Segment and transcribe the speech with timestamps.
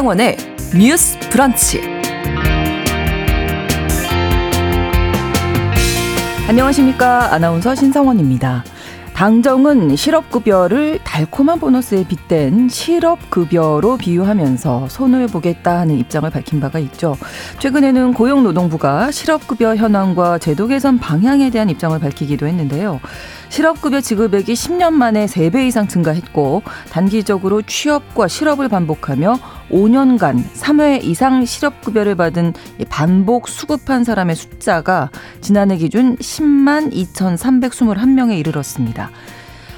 [0.00, 0.36] 신성원의
[0.78, 1.82] 뉴스 브런치.
[6.48, 7.34] 안녕하십니까.
[7.34, 8.64] 아나운서 신성원입니다.
[9.12, 17.18] 당정은 실업급여를 달콤한 보너스에 빗댄 실업급여로 비유하면서 손을 보겠다 하는 입장을 밝힌 바가 있죠.
[17.58, 23.00] 최근에는 고용노동부가 실업급여 현황과 제도 개선 방향에 대한 입장을 밝히기도 했는데요.
[23.50, 32.14] 실업급여 지급액이 10년 만에 3배 이상 증가했고 단기적으로 취업과 실업을 반복하며 5년간 3회 이상 실업급여를
[32.14, 32.54] 받은
[32.88, 39.10] 반복 수급한 사람의 숫자가 지난해 기준 10만 2,321명에 이르렀습니다.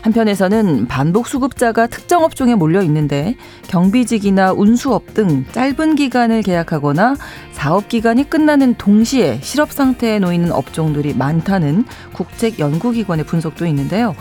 [0.03, 3.37] 한편에서는 반복 수급자가 특정 업종에 몰려 있는데
[3.69, 7.15] 경비직이나 운수업 등 짧은 기간을 계약하거나
[7.53, 14.17] 사업 기간이 끝나는 동시에 실업 상태에 놓이는 업종들이 많다는 국책 연구기관의 분석도 있는데요.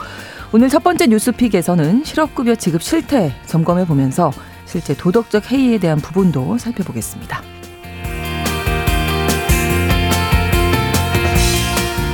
[0.53, 4.31] 오늘 첫 번째 뉴스픽에서는 실업급여 지급 실태 점검해 보면서
[4.71, 7.41] 실제 도덕적 해이에 대한 부분도 살펴보겠습니다.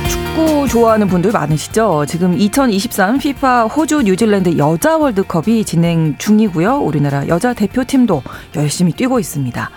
[0.08, 2.04] 축구 좋아하는 분들 많으시죠?
[2.08, 6.78] 지금 2023 FIFA 호주 뉴질랜드 여자 월드컵이 진행 중이고요.
[6.78, 8.24] 우리나라 여자 대표팀도
[8.56, 9.70] 열심히 뛰고 있습니다.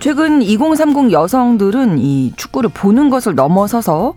[0.00, 4.14] 최근 2030 여성들은 이 축구를 보는 것을 넘어서서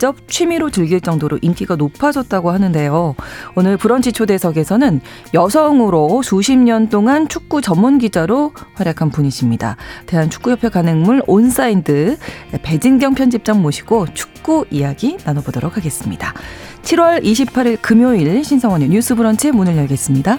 [0.00, 3.14] 직접 취미로 즐길 정도로 인기가 높아졌다고 하는데요.
[3.54, 5.02] 오늘 브런치 초대석에서는
[5.34, 9.76] 여성으로 수십 년 동안 축구 전문 기자로 활약한 분이십니다.
[10.06, 12.16] 대한축구협회 간행물 온사인드
[12.62, 16.32] 배진경 편집장 모시고 축구 이야기 나눠보도록 하겠습니다.
[16.80, 20.38] 7월 28일 금요일 신성원의 뉴스 브런치 문을 열겠습니다.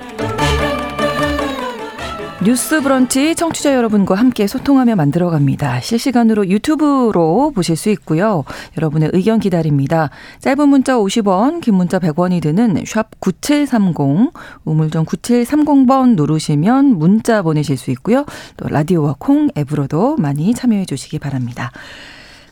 [2.43, 5.79] 뉴스 브런치 청취자 여러분과 함께 소통하며 만들어갑니다.
[5.81, 8.45] 실시간으로 유튜브로 보실 수 있고요.
[8.77, 10.09] 여러분의 의견 기다립니다.
[10.39, 14.33] 짧은 문자 50원, 긴 문자 100원이 드는 샵 9730,
[14.65, 18.25] 우물정 9730번 누르시면 문자 보내실 수 있고요.
[18.57, 21.71] 또 라디오와 콩 앱으로도 많이 참여해 주시기 바랍니다.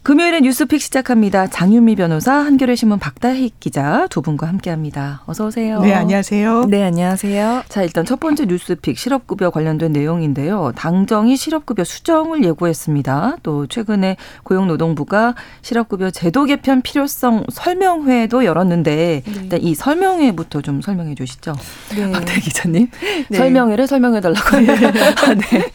[0.01, 1.47] 금요일에 뉴스픽 시작합니다.
[1.47, 5.21] 장윤미 변호사, 한겨레 신문 박다희 기자 두 분과 함께합니다.
[5.25, 5.81] 어서 오세요.
[5.81, 6.65] 네, 안녕하세요.
[6.69, 7.63] 네, 안녕하세요.
[7.67, 10.71] 자, 일단 첫 번째 뉴스픽 실업급여 관련된 내용인데요.
[10.75, 13.37] 당정이 실업급여 수정을 예고했습니다.
[13.43, 19.33] 또 최근에 고용노동부가 실업급여 제도 개편 필요성 설명회도 열었는데 네.
[19.35, 21.55] 일단 이 설명회부터 좀 설명해 주시죠.
[21.95, 22.09] 네.
[22.11, 22.87] 박다희 기자님.
[23.29, 23.37] 네.
[23.37, 24.71] 설명회를 설명해 달라고 네.
[24.71, 25.71] 아, 네.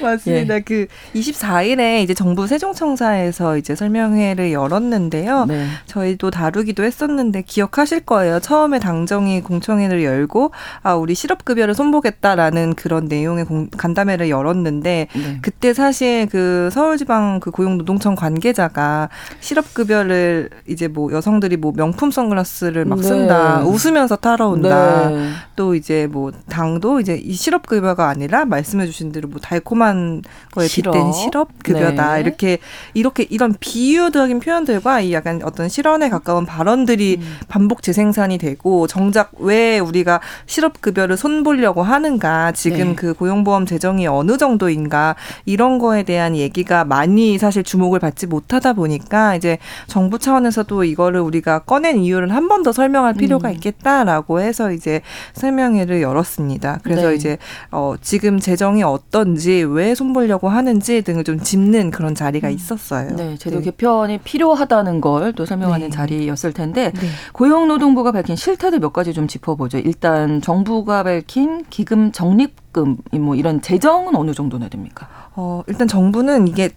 [0.00, 0.54] 맞습니다.
[0.56, 0.60] 예.
[0.60, 5.46] 그 24일에 이제 정부 세종청사에서 이제 설명회를 열었는데요.
[5.46, 5.66] 네.
[5.86, 8.40] 저희도 다루기도 했었는데 기억하실 거예요.
[8.40, 10.52] 처음에 당정이 공청회를 열고
[10.82, 15.38] 아 우리 실업급여를 손보겠다라는 그런 내용의 공, 간담회를 열었는데 네.
[15.42, 19.08] 그때 사실 그 서울지방 그 고용노동청 관계자가
[19.40, 23.64] 실업급여를 이제 뭐 여성들이 뭐 명품 선글라스를 막 쓴다 네.
[23.64, 25.30] 웃으면서 따라온다 네.
[25.56, 32.14] 또 이제 뭐 당도 이제 이 실업급여가 아니라 말씀해주신 대로 뭐 달콤한 거에 빗댄 실업급여다
[32.14, 32.20] 네.
[32.20, 32.58] 이렇게
[32.94, 37.36] 이렇게 이런 이런 비유적인 표현들과 이 약간 어떤 실언에 가까운 발언들이 음.
[37.48, 42.94] 반복 재생산이 되고 정작 왜 우리가 실업급여를 손보려고 하는가 지금 네.
[42.94, 45.16] 그 고용보험 재정이 어느 정도인가
[45.46, 51.60] 이런 거에 대한 얘기가 많이 사실 주목을 받지 못하다 보니까 이제 정부 차원에서도 이거를 우리가
[51.60, 53.54] 꺼낸 이유를 한 번 더 설명할 필요가 음.
[53.54, 55.00] 있겠다라고 해서 이제
[55.34, 56.80] 설명회를 열었습니다.
[56.82, 57.14] 그래서 네.
[57.14, 57.38] 이제
[57.70, 62.52] 어 지금 재정이 어떤지 왜 손보려고 하는지 등을 좀 짚는 그런 자리가 음.
[62.54, 63.14] 있었어요.
[63.14, 63.36] 네.
[63.38, 63.64] 제도 네.
[63.64, 65.90] 개편이 필요하다는 걸 또 설명하는 네.
[65.90, 67.08] 자리였을 텐데 네.
[67.32, 69.78] 고용노동부가 밝힌 실태들 몇 가지 좀 짚어보죠.
[69.78, 75.08] 일단 정부가 밝힌 기금 적립금 뭐 이런 재정은 어느 정도나 됩니까?
[75.34, 76.70] 어, 일단 정부는 이게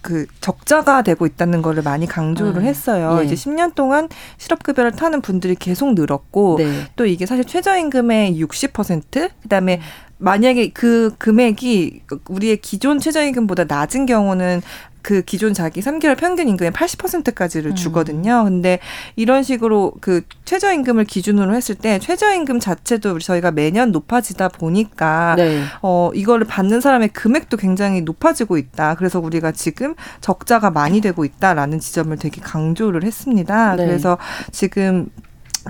[0.00, 3.18] 그 적자가 되고 있다는 거를 많이 강조를 음, 했어요.
[3.20, 3.24] 예.
[3.24, 4.08] 이제 10년 동안
[4.38, 6.72] 실업급여를 타는 분들이 계속 늘었고 네.
[6.96, 9.80] 또 이게 사실 최저임금의 60% 그다음에
[10.18, 14.62] 만약에 그 금액이 우리의 기존 최저임금보다 낮은 경우는
[15.02, 17.74] 그 기존 자기 3개월 평균 임금의 80%까지를 음.
[17.74, 18.44] 주거든요.
[18.44, 18.78] 근데
[19.16, 25.62] 이런 식으로 그 최저임금을 기준으로 했을 때 최저임금 자체도 저희가 매년 높아지다 보니까 네.
[25.82, 28.94] 어 이거를 받는 사람의 금액도 굉장히 높아지고 있다.
[28.94, 33.76] 그래서 우리가 지금 적자가 많이 되고 있다라는 지점을 되게 강조를 했습니다.
[33.76, 33.86] 네.
[33.86, 34.18] 그래서
[34.52, 35.08] 지금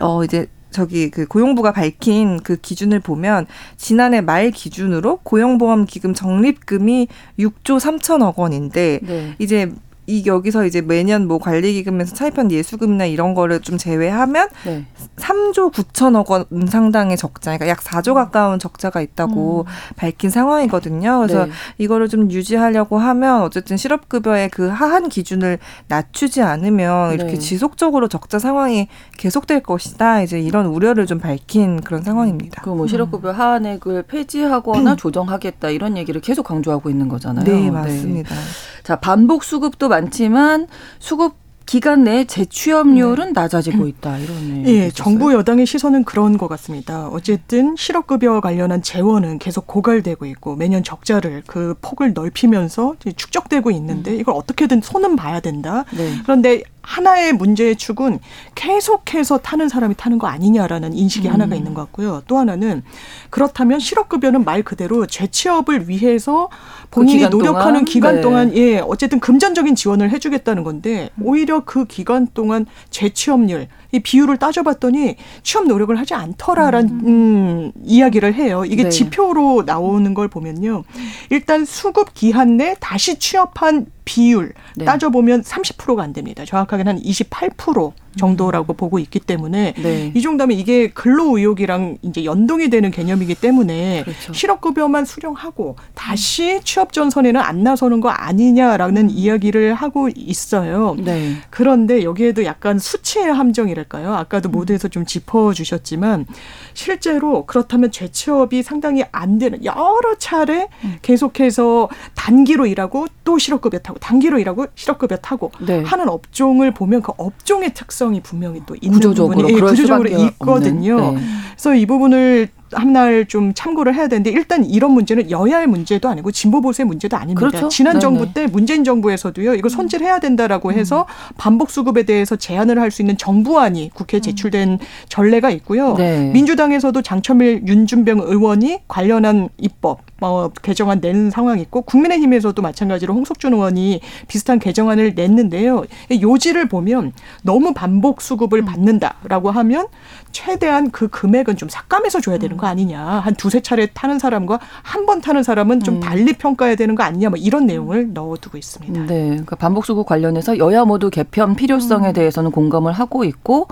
[0.00, 3.46] 어 이제 저기 그 고용부가 밝힌 그 기준을 보면
[3.76, 7.08] 지난해 말 기준으로 고용보험 기금 적립금이
[7.38, 9.34] 6조 3천억 원인데 네.
[9.38, 9.72] 이제
[10.12, 14.85] 이 여기서 이제 매년 뭐 관리기금에서 차입한 예수금이나 이런 거를 좀 제외하면 네.
[15.17, 19.97] 3조 9천억 원 상당의 적자, 그러니까 약 4조 가까운 적자가 있다고 음.
[19.97, 21.20] 밝힌 상황이거든요.
[21.20, 21.53] 그래서 네.
[21.79, 27.38] 이거를 좀 유지하려고 하면 어쨌든 실업급여의 그 하한 기준을 낮추지 않으면 이렇게 네.
[27.38, 30.20] 지속적으로 적자 상황이 계속될 것이다.
[30.20, 32.61] 이제 이런 우려를 좀 밝힌 그런 상황입니다.
[32.61, 34.97] 그뭐 실업급여 하한액을 폐지하거나 음.
[34.99, 37.47] 조정하겠다 이런 얘기를 계속 강조하고 있는 거잖아요.
[37.47, 38.35] 네, 맞습니다.
[38.35, 38.41] 네.
[38.82, 40.66] 자, 반복 수급도 많 지만
[40.99, 43.32] 수급 기간 내 재취업률은 네.
[43.32, 47.08] 낮아지고 있다 이런 예, 정부 여당의 시선은 그런 것 같습니다.
[47.08, 54.20] 어쨌든 실업급여 관련한 재원은 계속 고갈되고 있고 매년 적자를 그 폭을 넓히면서 축적되고 있는데 음.
[54.20, 55.84] 이걸 어떻게든 손은 봐야 된다.
[55.96, 56.12] 네.
[56.25, 58.19] 그런데 하나의 문제의 축은
[58.55, 61.32] 계속해서 타는 사람이 타는 거 아니냐라는 인식이 음.
[61.32, 62.23] 하나가 있는 것 같고요.
[62.26, 62.82] 또 하나는
[63.31, 66.49] 그렇다면 실업급여는 말 그대로 재취업을 위해서
[66.90, 67.84] 본인이 그 노력하는 동안?
[67.84, 68.20] 기간 네.
[68.20, 75.17] 동안 예 어쨌든 금전적인 지원을 해주겠다는 건데 오히려 그 기간 동안 재취업률 이 비율을 따져봤더니
[75.43, 77.06] 취업 노력을 하지 않더라라는 음.
[77.06, 78.65] 음, 이야기를 해요.
[78.65, 78.89] 이게 네.
[78.89, 80.85] 지표로 나오는 걸 보면요.
[81.31, 84.85] 일단 수급 기한 내 다시 취업한 비율 네.
[84.85, 86.44] 따져보면 30%가 안 됩니다.
[86.44, 88.77] 정확하게는 한 28% 정도라고 음.
[88.77, 90.12] 보고 있기 때문에 네.
[90.15, 94.33] 이 정도면 이게 근로 의욕이랑 이제 연동이 되는 개념이기 때문에 그렇죠.
[94.33, 99.11] 실업급여만 수령하고 다시 취업 전선에는 안 나서는 거 아니냐라는 음.
[99.11, 100.97] 이야기를 하고 있어요.
[100.99, 101.37] 네.
[101.50, 104.14] 그런데 여기에도 약간 수치의 함정이 랄까요?
[104.14, 104.52] 아까도 음.
[104.52, 106.26] 모두에서 좀 짚어주셨지만
[106.75, 110.96] 실제로 그렇다면 재취업이 상당히 안 되는 여러 차례 음.
[111.02, 115.82] 계속해서 단기로 일하고 또 실업급여 타고 단기로 일하고 실업급여 타고 네.
[115.82, 121.12] 하는 업종을 보면 그 업종의 특성이 분명히 또 있는 구조적으로 부분이 예, 구조적으로 있거든요.
[121.12, 121.20] 네.
[121.50, 126.60] 그래서 이 부분을 한날 좀 참고를 해야 되는데 일단 이런 문제는 여야의 문제도 아니고 진보
[126.60, 127.48] 보수의 문제도 아닙니다.
[127.48, 127.69] 그렇죠?
[127.69, 128.00] 지난 네네.
[128.00, 129.54] 정부 때 문재인 정부에서도요.
[129.54, 130.74] 이거 손질해야 된다라고 음.
[130.74, 134.22] 해서 반복 수급에 대해서 제한을 할 수 있는 정부안이 국회에 음.
[134.22, 134.78] 제출된
[135.08, 135.94] 전례가 있고요.
[135.94, 136.30] 네.
[136.32, 144.00] 민주당에서도 장첨일 윤준병 의원이 관련한 입법 어, 개정안 낸 상황이 있고 국민의힘에서도 마찬가지로 홍석준 의원이
[144.28, 145.84] 비슷한 개정안을 냈는데요.
[146.20, 148.64] 요지를 보면 너무 반복 수급을 음.
[148.66, 149.86] 받는다라고 하면
[150.32, 153.00] 최대한 그 금액은 좀 삭감해서 줘야 되는 거 아니냐.
[153.05, 156.00] 한 두세 차례 타는 사람과 한 번 타는 사람은 좀 음.
[156.00, 157.29] 달리 평가해야 되는 거 아니냐.
[157.31, 159.06] 뭐 이런 내용을 넣어두고 있습니다.
[159.06, 159.29] 네.
[159.31, 162.12] 그러니까 반복 수급 관련해서 여야 모두 개편 필요성에 음.
[162.12, 163.67] 대해서는 공감을 하고 있고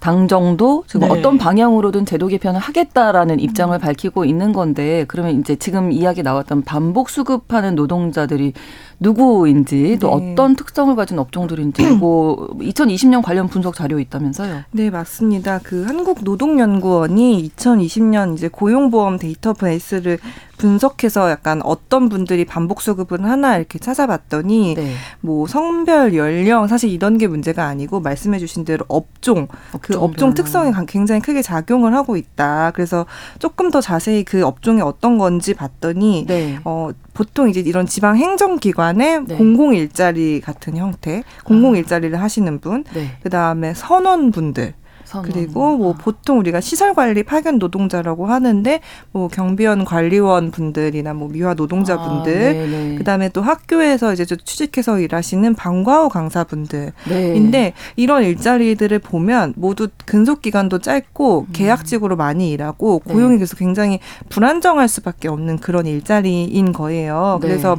[0.00, 1.18] 당정도 지금 네.
[1.18, 7.10] 어떤 방향으로든 제도 개편을 하겠다라는 입장을 밝히고 있는 건데 그러면 이제 지금 이야기 나왔던 반복
[7.10, 8.54] 수급하는 노동자들이
[9.00, 10.32] 누구인지 또 네.
[10.32, 14.62] 어떤 특성을 가진 업종들인지 뭐 2020년 관련 분석 자료 있다면서요?
[14.70, 15.58] 네, 맞습니다.
[15.62, 20.18] 그 한국노동연구원이 2020년 이제 고용보험 데이터베이스를
[20.60, 24.92] 분석해서 약간 어떤 분들이 반복 수급을 하나 이렇게 찾아봤더니 네.
[25.20, 29.48] 뭐 성별, 연령 사실 이런 게 문제가 아니고 말씀해 주신 대로 업종,
[29.80, 32.72] 그 업종 특성이 굉장히 크게 작용을 하고 있다.
[32.74, 33.06] 그래서
[33.38, 36.58] 조금 더 자세히 그 업종이 어떤 건지 봤더니 네.
[36.64, 39.36] 어 보통 이제 이런 지방 행정기관의 네.
[39.36, 41.78] 공공 일자리 같은 형태, 공공 아.
[41.78, 43.16] 일자리를 하시는 분, 네.
[43.22, 44.79] 그 다음에 선원분들, 선원.
[45.22, 45.96] 그리고 뭐 아.
[45.96, 48.80] 보통 우리가 시설 관리 파견 노동자라고 하는데
[49.12, 55.54] 뭐 경비원 관리원 분들이나 뭐 미화 노동자 분들 아, 그다음에 또 학교에서 이제 취직해서 일하시는
[55.54, 57.72] 방과후 강사분들인데 네.
[57.96, 61.52] 이런 일자리들을 보면 모두 근속 기간도 짧고 음.
[61.52, 63.12] 계약직으로 많이 일하고 네.
[63.12, 63.98] 고용이 계속 굉장히
[64.28, 67.38] 불안정할 수밖에 없는 그런 일자리인 거예요.
[67.40, 67.48] 네.
[67.48, 67.78] 그래서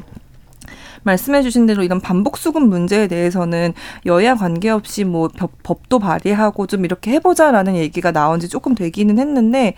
[1.03, 3.73] 말씀해 주신 대로 이런 반복 수급 문제에 대해서는
[4.05, 5.29] 여야 관계없이 뭐
[5.63, 9.73] 법 도 발의하고 좀 이렇게 해보자라는 얘기가 나온 지 조금 되기는 했는데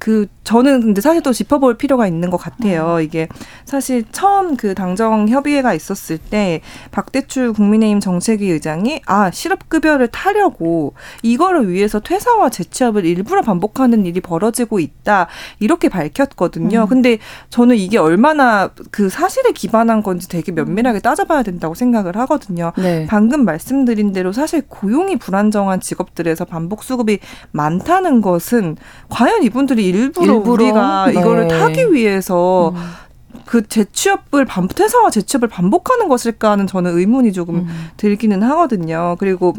[0.00, 2.96] 그 저는 근데 사실 또 짚어볼 필요가 있는 것 같아요.
[2.96, 3.02] 음.
[3.02, 3.28] 이게
[3.64, 6.60] 사실 처음 그 당정 협의회가 있었을 때
[6.90, 14.80] 박대출 국민의힘 정책위 의장이 아 실업급여를 타려고 이거를 위해서 퇴사와 재취업을 일부러 반복하는 일이 벌어지고
[14.80, 15.28] 있다
[15.60, 16.82] 이렇게 밝혔거든요.
[16.82, 16.88] 음.
[16.88, 17.18] 근데
[17.50, 22.72] 저는 이게 얼마나 그 사실에 기반한 건지 되게 면밀하게 따져봐야 된다고 생각을 하거든요.
[22.76, 23.06] 네.
[23.08, 27.18] 방금 말씀드린 대로 사실 고용이 불안정한 직업들에서 반복 수급이
[27.52, 28.76] 많다는 것은
[29.08, 30.52] 과연 이분들이 일부러, 일부러?
[30.52, 31.12] 우리가 네.
[31.12, 33.02] 이거를 타기 위해서 음.
[33.46, 37.88] 그 재취업을 반 퇴사와 재취업을 반복하는 것일까 하는 저는 의문이 조금 음.
[37.96, 39.16] 들기는 하거든요.
[39.18, 39.54] 그리고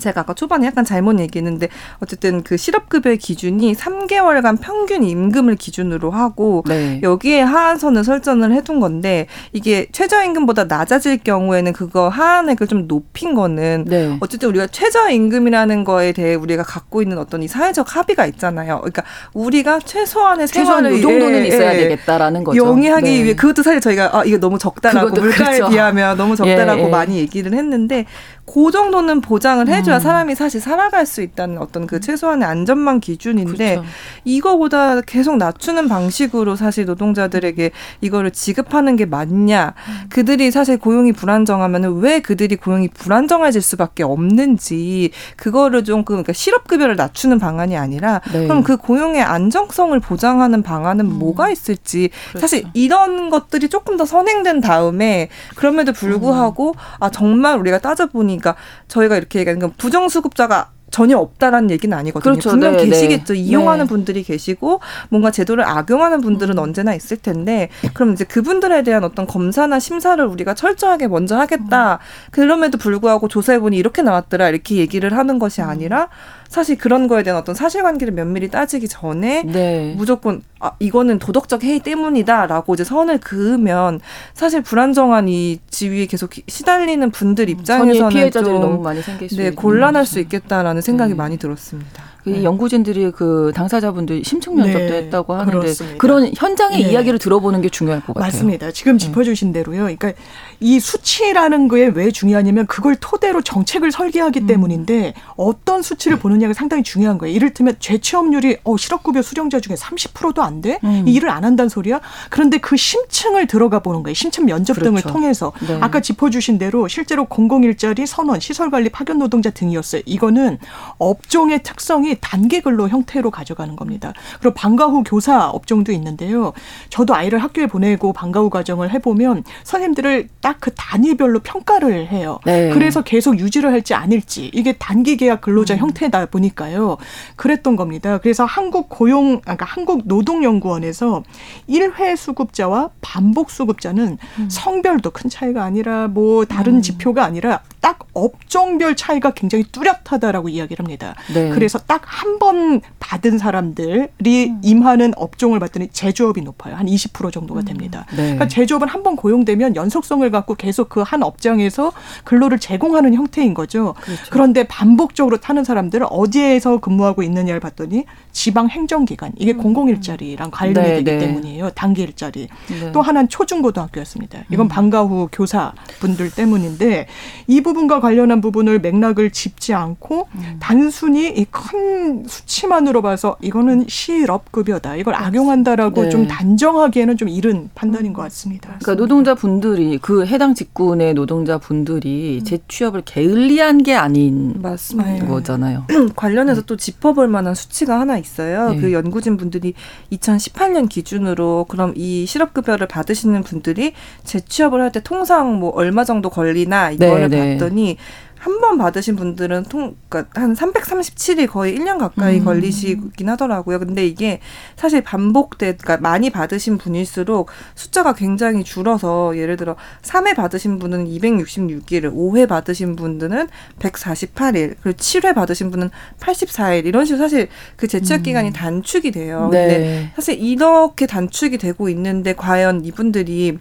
[0.00, 1.68] 제가 아까 초반에 약간 잘못 얘기했는데
[2.00, 7.00] 어쨌든 그 실업급여의 기준이 3개월간 평균 임금을 기준으로 하고 네.
[7.02, 14.16] 여기에 하한선을 설정을 해둔 건데 이게 최저임금보다 낮아질 경우에는 그거 하한액을 좀 높인 거는 네.
[14.20, 18.78] 어쨌든 우리가 최저임금이라는 거에 대해 우리가 갖고 있는 어떤 이 사회적 합의가 있잖아요.
[18.78, 19.04] 그러니까
[19.34, 22.64] 우리가 최소한의 생활을 이 정도는 예, 있어야 예, 되겠다라는 거죠.
[22.64, 23.24] 영위하기 네.
[23.24, 25.68] 위해 그것도 사실 저희가 아 이거 너무 적다라고 물가에 그렇죠.
[25.70, 26.90] 비하면 너무 적다라고 예, 예.
[26.90, 28.06] 많이 얘기를 했는데
[28.44, 30.00] 그 정도는 보장을 해줘야 음.
[30.00, 33.88] 사람이 사실 살아갈 수 있다는 어떤 그 최소한의 안전망 기준인데 그렇죠.
[34.24, 37.70] 이거보다 계속 낮추는 방식으로 사실 노동자들에게
[38.00, 39.74] 이거를 지급하는 게 맞냐?
[39.76, 40.06] 음.
[40.08, 46.96] 그들이 사실 고용이 불안정하면은 왜 그들이 고용이 불안정해질 수밖에 없는지 그거를 좀 그, 그러니까 실업급여를
[46.96, 48.46] 낮추는 방안이 아니라 네.
[48.46, 51.18] 그럼 그 고용의 안정성을 보장하는 방안은 음.
[51.18, 52.40] 뭐가 있을지 그렇죠.
[52.40, 56.74] 사실 이런 것들이 조금 더 선행된 다음에 그럼에도 불구하고 음.
[56.98, 62.32] 아 정말 우리가 따져보니 그러니까 저희가 이렇게 얘기하는 건 부정수급자가 전혀 없다라는 얘기는 아니거든요.
[62.32, 62.50] 그렇죠.
[62.50, 62.86] 분명 네, 네.
[62.86, 63.34] 계시겠죠.
[63.34, 63.38] 네.
[63.38, 66.62] 이용하는 분들이 계시고 뭔가 제도를 악용하는 분들은 음.
[66.62, 71.94] 언제나 있을 텐데 그럼 이제 그분들에 대한 어떤 검사나 심사를 우리가 철저하게 먼저 하겠다.
[71.94, 72.30] 음.
[72.32, 76.08] 그럼에도 불구하고 조사해보니 이렇게 나왔더라 이렇게 얘기를 하는 것이 아니라
[76.50, 79.94] 사실 그런 거에 대한 어떤 사실관계를 면밀히 따지기 전에 네.
[79.96, 84.00] 무조건 아 이거는 도덕적 해이 때문이다라고 이제 선을 그으면
[84.34, 89.52] 사실 불안정한 이 지위에 계속 시달리는 분들 음, 입장에서는 피해자들이 너무 많이 생길 수 네,
[89.52, 91.16] 곤란할 수 있겠다라는 생각이 네.
[91.16, 92.02] 많이 들었습니다.
[92.22, 92.44] 그 네.
[92.44, 95.98] 연구진들이 그 당사자분들 심층 면접도 네, 했다고 하는데 그렇습니다.
[95.98, 96.90] 그런 현장의 네.
[96.90, 98.26] 이야기를 들어보는 게 중요할 것 같아요.
[98.26, 98.72] 맞습니다.
[98.72, 98.98] 지금 음.
[98.98, 99.82] 짚어주신 대로요.
[99.82, 100.12] 그러니까
[100.60, 104.46] 이 수치라는 거에 왜 중요하냐면 그걸 토대로 정책을 설계하기 음.
[104.46, 107.34] 때문인데 어떤 수치를 보느냐가 상당히 중요한 거예요.
[107.34, 110.78] 이를테면 재취업률이 어 실업급여 수령자 중에 30%도 안 돼?
[110.84, 111.04] 음.
[111.06, 112.00] 일을 안 한다는 소리야?
[112.28, 114.14] 그런데 그 심층을 들어가 보는 거예요.
[114.14, 114.90] 심층 면접 그렇죠.
[114.90, 115.78] 등을 통해서 네.
[115.80, 120.02] 아까 짚어주신 대로 실제로 공공일자리 선원, 시설관리, 파견 노동자 등이었어요.
[120.04, 120.58] 이거는
[120.98, 124.12] 업종의 특성이 단계근로 형태로 가져가는 겁니다.
[124.40, 126.52] 그리고 방과 후 교사 업종도 있는데요.
[126.90, 132.38] 저도 아이를 학교에 보내고 방과 후 과정을 해보면 선생님들을 딱 그 단위별로 평가를 해요.
[132.44, 132.70] 네.
[132.70, 135.78] 그래서 계속 유지를 할지 아닐지 이게 단기 계약 근로자 음.
[135.78, 136.98] 형태다 보니까요.
[137.36, 138.18] 그랬던 겁니다.
[138.18, 141.22] 그래서 한국 고용 그러니까 한국 노동연구원에서
[141.68, 144.48] 1회 수급자와 반복 수급자는 음.
[144.50, 146.82] 성별도 큰 차이가 아니라 뭐 다른 음.
[146.82, 151.14] 지표가 아니라 딱 업종별 차이가 굉장히 뚜렷하다라고 이야기를 합니다.
[151.32, 151.48] 네.
[151.50, 154.60] 그래서 딱한 번 받은 사람들이 음.
[154.62, 156.74] 임하는 업종을 봤더니 제조업이 높아요.
[156.76, 157.64] 한 20% 정도가 음.
[157.66, 158.06] 됩니다.
[158.10, 158.16] 네.
[158.22, 161.92] 그러니까 제조업은 한 번 고용되면 연속성을 갖고 계속 그 한 업장에서
[162.24, 163.94] 근로를 제공하는 형태인 거죠.
[164.00, 164.22] 그렇죠.
[164.30, 169.58] 그런데 반복적으로 타는 사람들은 어디에서 근무하고 있느냐를 봤더니 지방 행정기관 이게 음.
[169.58, 171.18] 공공일자리랑 관련이 네, 되기 네.
[171.18, 171.70] 때문이에요.
[171.70, 172.48] 단기 일자리.
[172.68, 172.92] 네.
[172.92, 174.44] 또 하나는 초중고등학교였습니다.
[174.50, 174.68] 이건 음.
[174.68, 177.06] 방과 후 교사 분들 때문인데
[177.48, 180.56] 이 부분과 관련한 부분을 맥락을 짚지 않고 음.
[180.60, 181.89] 단순히 이큰
[182.28, 184.96] 수치만으로 봐서 이거는 실업급여다.
[184.96, 186.08] 이걸 악용한다라고 네.
[186.10, 188.76] 좀 단정하기에는 좀 이른 판단인 것 같습니다.
[188.80, 192.44] 그러니까 노동자 분들이 그 해당 직군의 노동자 분들이 음.
[192.44, 195.26] 재취업을 게을리한 게 아닌 맞습니다.
[195.26, 195.86] 거잖아요.
[196.16, 198.70] 관련해서 또 짚어볼 만한 수치가 하나 있어요.
[198.70, 198.76] 네.
[198.80, 199.74] 그 연구진 분들이
[200.12, 203.92] 2018년 기준으로 그럼 이 실업급여를 받으시는 분들이
[204.24, 207.58] 재취업을 할 때 통상 뭐 얼마 정도 걸리나 이거를 네, 네.
[207.58, 207.96] 봤더니
[208.40, 212.44] 한 번 받으신 분들은 통, 그러니까 한 337일 거의 1년 가까이 음.
[212.44, 213.78] 걸리시긴 하더라고요.
[213.78, 214.40] 근데 이게
[214.76, 222.12] 사실 반복돼, 그러니까 많이 받으신 분일수록 숫자가 굉장히 줄어서 예를 들어 3회 받으신 분은 266일,
[222.14, 228.48] 5회 받으신 분들은 148일, 그리고 7회 받으신 분은 84일, 이런 식으로 사실 그 재취업 기간이
[228.48, 228.52] 음.
[228.52, 229.48] 단축이 돼요.
[229.52, 229.68] 네.
[229.68, 233.58] 근데 사실 이렇게 단축이 되고 있는데 과연 이분들이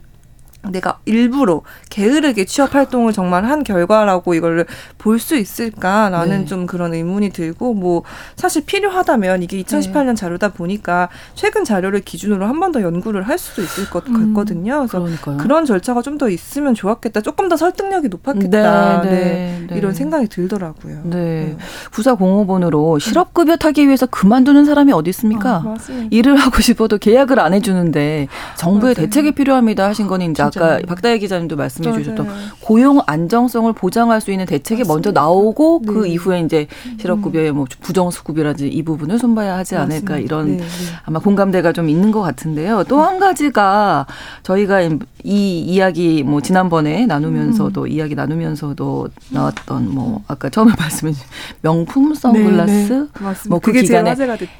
[0.70, 4.66] 내가 일부러 게으르게 취업 활동을 정말 한 결과라고 이걸
[4.98, 6.46] 볼 수 있을까라는 네.
[6.46, 8.04] 좀 그런 의문이 들고 뭐
[8.36, 10.14] 사실 필요하다면 이게 2018년 네.
[10.16, 14.80] 자료다 보니까 최근 자료를 기준으로 한 번 더 연구를 할 수도 있을 것 음, 같거든요.
[14.80, 15.38] 그래서 그러니까요.
[15.38, 17.22] 그런 절차가 좀 더 있으면 좋았겠다.
[17.22, 19.02] 조금 더 설득력이 높았겠다.
[19.04, 21.02] 네, 네, 네 이런 생각이 들더라고요.
[21.06, 21.56] 네.
[21.92, 25.64] 부사 공호번으로 실업급여 타기 위해서 그만두는 사람이 어디 있습니까?
[25.66, 25.76] 아,
[26.12, 29.08] 일을 하고 싶어도 계약을 안 해주는데 정부의 맞아요.
[29.08, 32.28] 대책이 필요합니다 하신 건 이제 아까 박다혜 기자님도 말씀해 주셨던
[32.62, 34.94] 고용 안정성을 보장할 수 있는 대책이 맞습니다.
[34.94, 36.00] 먼저 나오고 그 네.
[36.00, 36.68] 그 이후에 이제
[37.00, 40.18] 실업급여의 뭐 부정수급이라든지 이 부분을 손봐야 하지 않을까 맞습니다.
[40.18, 40.64] 이런 네, 네.
[41.04, 42.84] 아마 공감대가 좀 있는 것 같은데요.
[42.86, 44.06] 또 한 가지가
[44.44, 44.82] 저희가
[45.24, 47.88] 이 이야기 뭐 지난번에 나누면서도 음.
[47.88, 51.26] 이야기 나누면서도 나왔던 뭐 아까 처음에 말씀해 주신
[51.62, 53.50] 명품 선글라스 네, 네.
[53.50, 54.16] 뭐그 기간에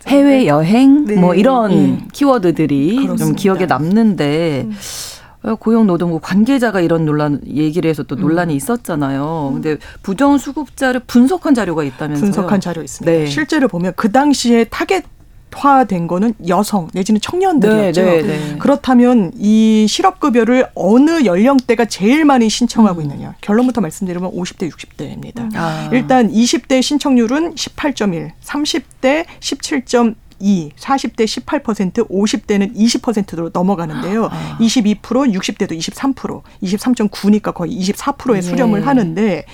[0.08, 3.26] 해외 여행 뭐 이런 키워드들이 그렇습니다.
[3.26, 4.76] 좀 기억에 남는데 음.
[5.60, 8.58] 고용노동부 관계자가 이런 논란 얘기를 해서 또 논란이 음.
[8.58, 9.52] 있었잖아요.
[9.54, 12.26] 근데 부정 수급자를 분석한 자료가 있다면서요?
[12.26, 13.12] 분석한 자료 있습니다.
[13.12, 13.26] 네.
[13.26, 15.04] 실제로 보면 그 당시에 타겟
[15.52, 18.02] 화된 거는 여성 내지는 청년들이었죠.
[18.02, 18.56] 네, 네, 네.
[18.60, 23.06] 그렇다면 이 실업급여를 어느 연령대가 제일 많이 신청하고 음.
[23.06, 23.36] 있느냐?
[23.42, 25.56] 결론부터 말씀드리면 50대, 60대입니다.
[25.56, 25.90] 아.
[25.92, 29.26] 일단 20대 신청률은 18.1, 30대
[30.42, 34.26] 17.2 40대 18%, 50대는 20%로 넘어가는데요.
[34.32, 34.58] 아.
[34.60, 38.86] 22%, 60대도 23%, 23.9니까 거의 24%의 수렴을 네.
[38.86, 39.46] 하는데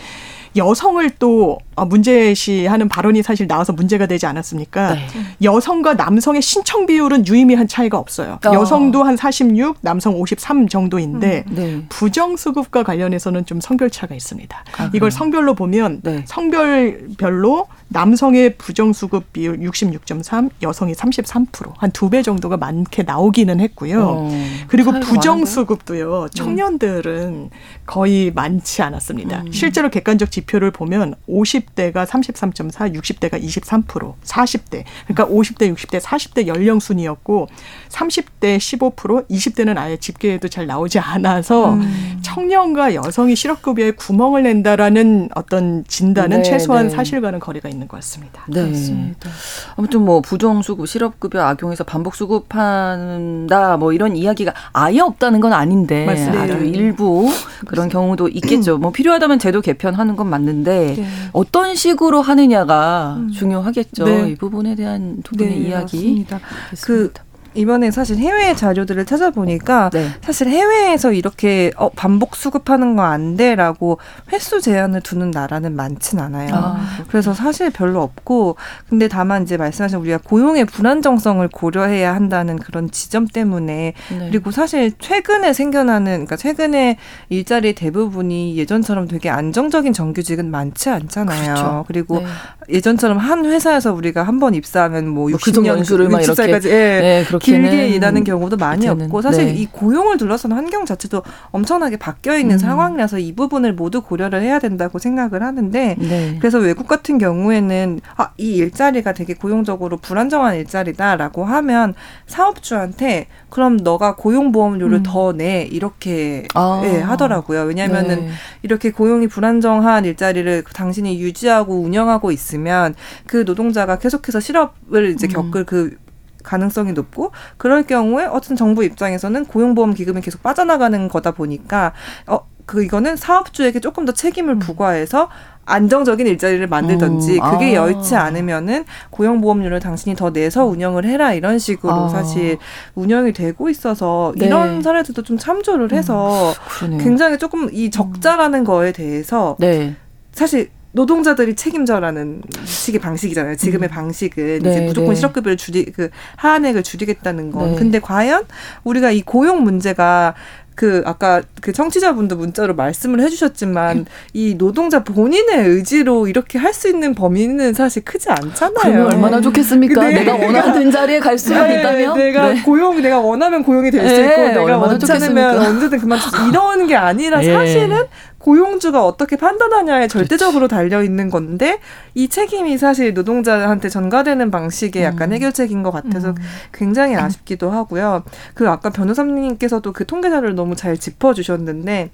[0.55, 4.93] 여성을 또 어, 문제시하는 발언이 사실 나와서 문제가 되지 않았습니까?
[4.93, 5.07] 네.
[5.43, 8.39] 여성과 남성의 신청 비율은 유의미한 차이가 없어요.
[8.45, 8.53] 어.
[8.53, 11.85] 여성도 한 46, 남성 53 정도인데 음, 네.
[11.89, 14.63] 부정 수급과 관련해서는 좀 성별 차가 있습니다.
[14.77, 16.23] 아, 이걸 성별로 보면 네.
[16.25, 24.01] 성별별로 남성의 부정 수급 비율 66.3, 여성이 33%한 두 배 정도가 많게 나오기는 했고요.
[24.05, 24.29] 어,
[24.67, 26.27] 그리고 부정 수급도요.
[26.33, 27.49] 청년들은
[27.87, 29.41] 거의 많지 않았습니다.
[29.41, 29.51] 음.
[29.51, 36.79] 실제로 객관적 지표 를 보면 50대가 33.4, 60대가 23%, 40대 그러니까 50대, 60대, 40대 연령
[36.79, 37.47] 순이었고
[37.89, 42.19] 30대 15%, 20대는 아예 집계에도 잘 나오지 않아서 음.
[42.21, 46.95] 청년과 여성이 실업급여에 구멍을 낸다라는 어떤 진단은 네, 최소한 네.
[46.95, 48.45] 사실과는 거리가 있는 것 같습니다.
[48.47, 48.63] 네.
[48.63, 49.29] 그렇습니다.
[49.75, 56.43] 아무튼 뭐 부정수급, 실업급여 악용해서 반복 수급한다 뭐 이런 이야기가 아예 없다는 건 아닌데 맞습니다.
[56.43, 57.31] 아주 일부
[57.65, 58.77] 그런 경우도 있겠죠.
[58.77, 61.05] 뭐 필요하다면 제도 개편하는 건 맞는데 네.
[61.33, 63.31] 어떤 식으로 하느냐가 음.
[63.31, 64.05] 중요하겠죠.
[64.05, 64.29] 네.
[64.29, 65.97] 이 부분에 대한 두 분의 네, 이야기.
[65.97, 66.39] 맞습니다.
[66.83, 67.11] 그
[67.55, 70.09] 이번에 사실 해외 자료들을 찾아보니까 네.
[70.21, 73.99] 사실 해외에서 이렇게 어, 반복 수급하는 거 안 돼라고
[74.33, 76.49] 횟수 제한을 두는 나라는 많진 않아요.
[76.53, 78.55] 아, 그래서 사실 별로 없고
[78.89, 84.27] 근데 다만 이제 말씀하신 우리가 고용의 불안정성을 고려해야 한다는 그런 지점 때문에 네.
[84.29, 86.97] 그리고 사실 최근에 생겨나는 그러니까 최근에
[87.29, 91.53] 일자리 대부분이 예전처럼 되게 안정적인 정규직은 많지 않잖아요.
[91.53, 91.83] 그렇죠.
[91.87, 92.25] 그리고 네.
[92.69, 96.35] 예전처럼 한 회사에서 우리가 한 번 입사하면 뭐 60년 수를 막 이렇게
[96.69, 99.53] 예, 네, 길게 일하는 경우도 많이 없고 사실 네.
[99.53, 102.57] 이 고용을 둘러싼 환경 자체도 엄청나게 바뀌어 있는 음.
[102.57, 106.37] 상황이라서 이 부분을 모두 고려를 해야 된다고 생각을 하는데 네.
[106.39, 111.93] 그래서 외국 같은 경우에는 아, 이 일자리가 되게 고용적으로 불안정한 일자리다라고 하면
[112.25, 115.03] 사업주한테 그럼 너가 고용보험료를 음.
[115.03, 116.81] 더내 이렇게 아.
[116.83, 117.61] 예, 하더라고요.
[117.61, 118.29] 왜냐하면은 네.
[118.63, 122.95] 이렇게 고용이 불안정한 일자리를 당신이 유지하고 운영하고 있으면
[123.27, 125.51] 그 노동자가 계속해서 실업을 이제 음.
[125.51, 125.97] 겪을 그
[126.45, 131.93] 가능성이 높고 그럴 경우에 어쨌든 정부 입장에서는 고용보험 기금이 계속 빠져나가는 거다 보니까
[132.27, 134.59] 어 그 이거는 사업주에게 조금 더 책임을 음.
[134.59, 135.29] 부과해서
[135.67, 137.81] 안정적인 일자리를 만들든지 음, 그게 아.
[137.81, 142.09] 여의치 않으면은 고용보험료를 당신이 더 내서 운영을 해라 이런 식으로 아.
[142.09, 142.57] 사실
[142.93, 144.45] 운영이 되고 있어서 네.
[144.45, 146.53] 이런 사례들도 좀 참조를 해서
[146.83, 149.95] 음, 굉장히 조금 이 적자라는 거에 대해서 네.
[150.33, 153.57] 사실 노동자들이 책임져라는 식의 방식이잖아요.
[153.57, 153.91] 지금의 음.
[153.91, 155.15] 방식은 네, 이제 무조건 네.
[155.15, 157.71] 실업급여를 줄이 그 하한액을 줄이겠다는 건.
[157.71, 157.75] 네.
[157.75, 158.45] 근데 과연
[158.85, 160.35] 우리가 이 고용 문제가
[160.73, 167.15] 그 아까 그 청취자분도 문자로 말씀을 해주셨지만 이 노동자 본인의 의지로 이렇게 할 수 있는
[167.15, 169.05] 범위는 사실 크지 않잖아요.
[169.05, 170.03] 얼마나 좋겠습니까?
[170.03, 170.15] 네.
[170.15, 171.79] 내가 원하는 자리에 갈 수만 네.
[171.79, 172.61] 있다면 내가 네.
[172.63, 174.27] 고용 내가 원하면 고용이 될수 네.
[174.27, 177.53] 있고 내가 원치 않으면 언제든 그만두지 이런 게 아니라 예.
[177.53, 178.03] 사실은
[178.45, 181.79] 고용주가 어떻게 판단하냐에 절대적으로 달려 있는 건데
[182.13, 185.33] 이 책임이 사실 노동자한테 전가되는 방식의 약간 음.
[185.33, 186.35] 해결책인 것 같아서 음.
[186.71, 188.21] 굉장히 아쉽기도 하고요.
[188.53, 192.11] 그 아까 변호사님께서도 그 통계자를 너무 잘 짚어주셨는데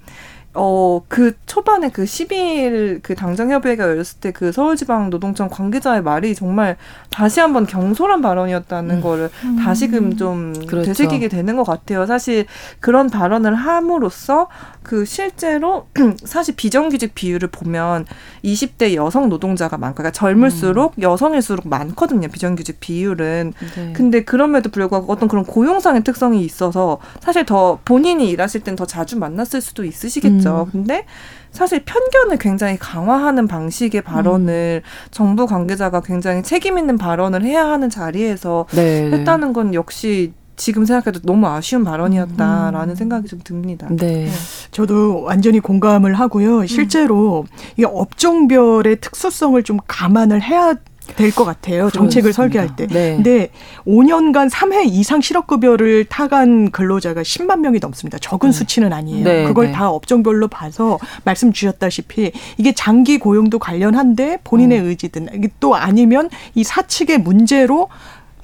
[0.54, 6.76] 어, 그 초반에 그 12일 그 당정협의회가 열렸을 때 그 서울지방 노동청 관계자의 말이 정말
[7.10, 9.00] 다시 한번 경솔한 발언이었다는 음.
[9.00, 9.56] 거를 음.
[9.56, 10.86] 다시금 좀 그렇죠.
[10.86, 12.06] 되새기게 되는 것 같아요.
[12.06, 12.46] 사실
[12.80, 14.48] 그런 발언을 함으로써
[14.82, 15.86] 그 실제로
[16.24, 18.06] 사실 비정규직 비율을 보면
[18.44, 21.02] 20대 여성 노동자가 많고 그러니까 젊을수록 음.
[21.02, 22.28] 여성일수록 많거든요.
[22.28, 23.52] 비정규직 비율은.
[23.76, 23.92] 네.
[23.92, 29.18] 근데 그럼에도 불구하고 어떤 그런 고용상의 특성이 있어서 사실 더 본인이 일하실 땐 더 자주
[29.18, 30.41] 만났을 수도 있으시겠죠.
[30.41, 30.41] 음.
[30.70, 31.04] 근데
[31.50, 35.08] 사실 편견을 굉장히 강화하는 방식의 발언을 음.
[35.10, 39.10] 정부 관계자가 굉장히 책임 있는 발언을 해야 하는 자리에서 네.
[39.12, 42.94] 했다는 건 역시 지금 생각해도 너무 아쉬운 발언이었다라는 음.
[42.94, 43.88] 생각이 좀 듭니다.
[43.90, 44.24] 네.
[44.24, 44.28] 네.
[44.70, 46.66] 저도 완전히 공감을 하고요.
[46.66, 47.56] 실제로 음.
[47.78, 50.74] 이 업종별의 특수성을 좀 감안을 해야
[51.16, 51.90] 될 것 같아요.
[51.90, 52.36] 정책을 그렇습니다.
[52.36, 52.86] 설계할 때.
[52.86, 53.16] 네.
[53.16, 53.50] 근데
[53.86, 58.18] 5년간 3회 이상 실업급여를 타간 근로자가 10만 명이 넘습니다.
[58.18, 58.52] 적은 네.
[58.52, 59.24] 수치는 아니에요.
[59.24, 59.44] 네.
[59.44, 59.72] 그걸 네.
[59.72, 64.86] 다 업종별로 봐서 말씀 주셨다시피 이게 장기 고용도 관련한데 본인의 음.
[64.86, 65.28] 의지든
[65.60, 67.88] 또 아니면 이 사측의 문제로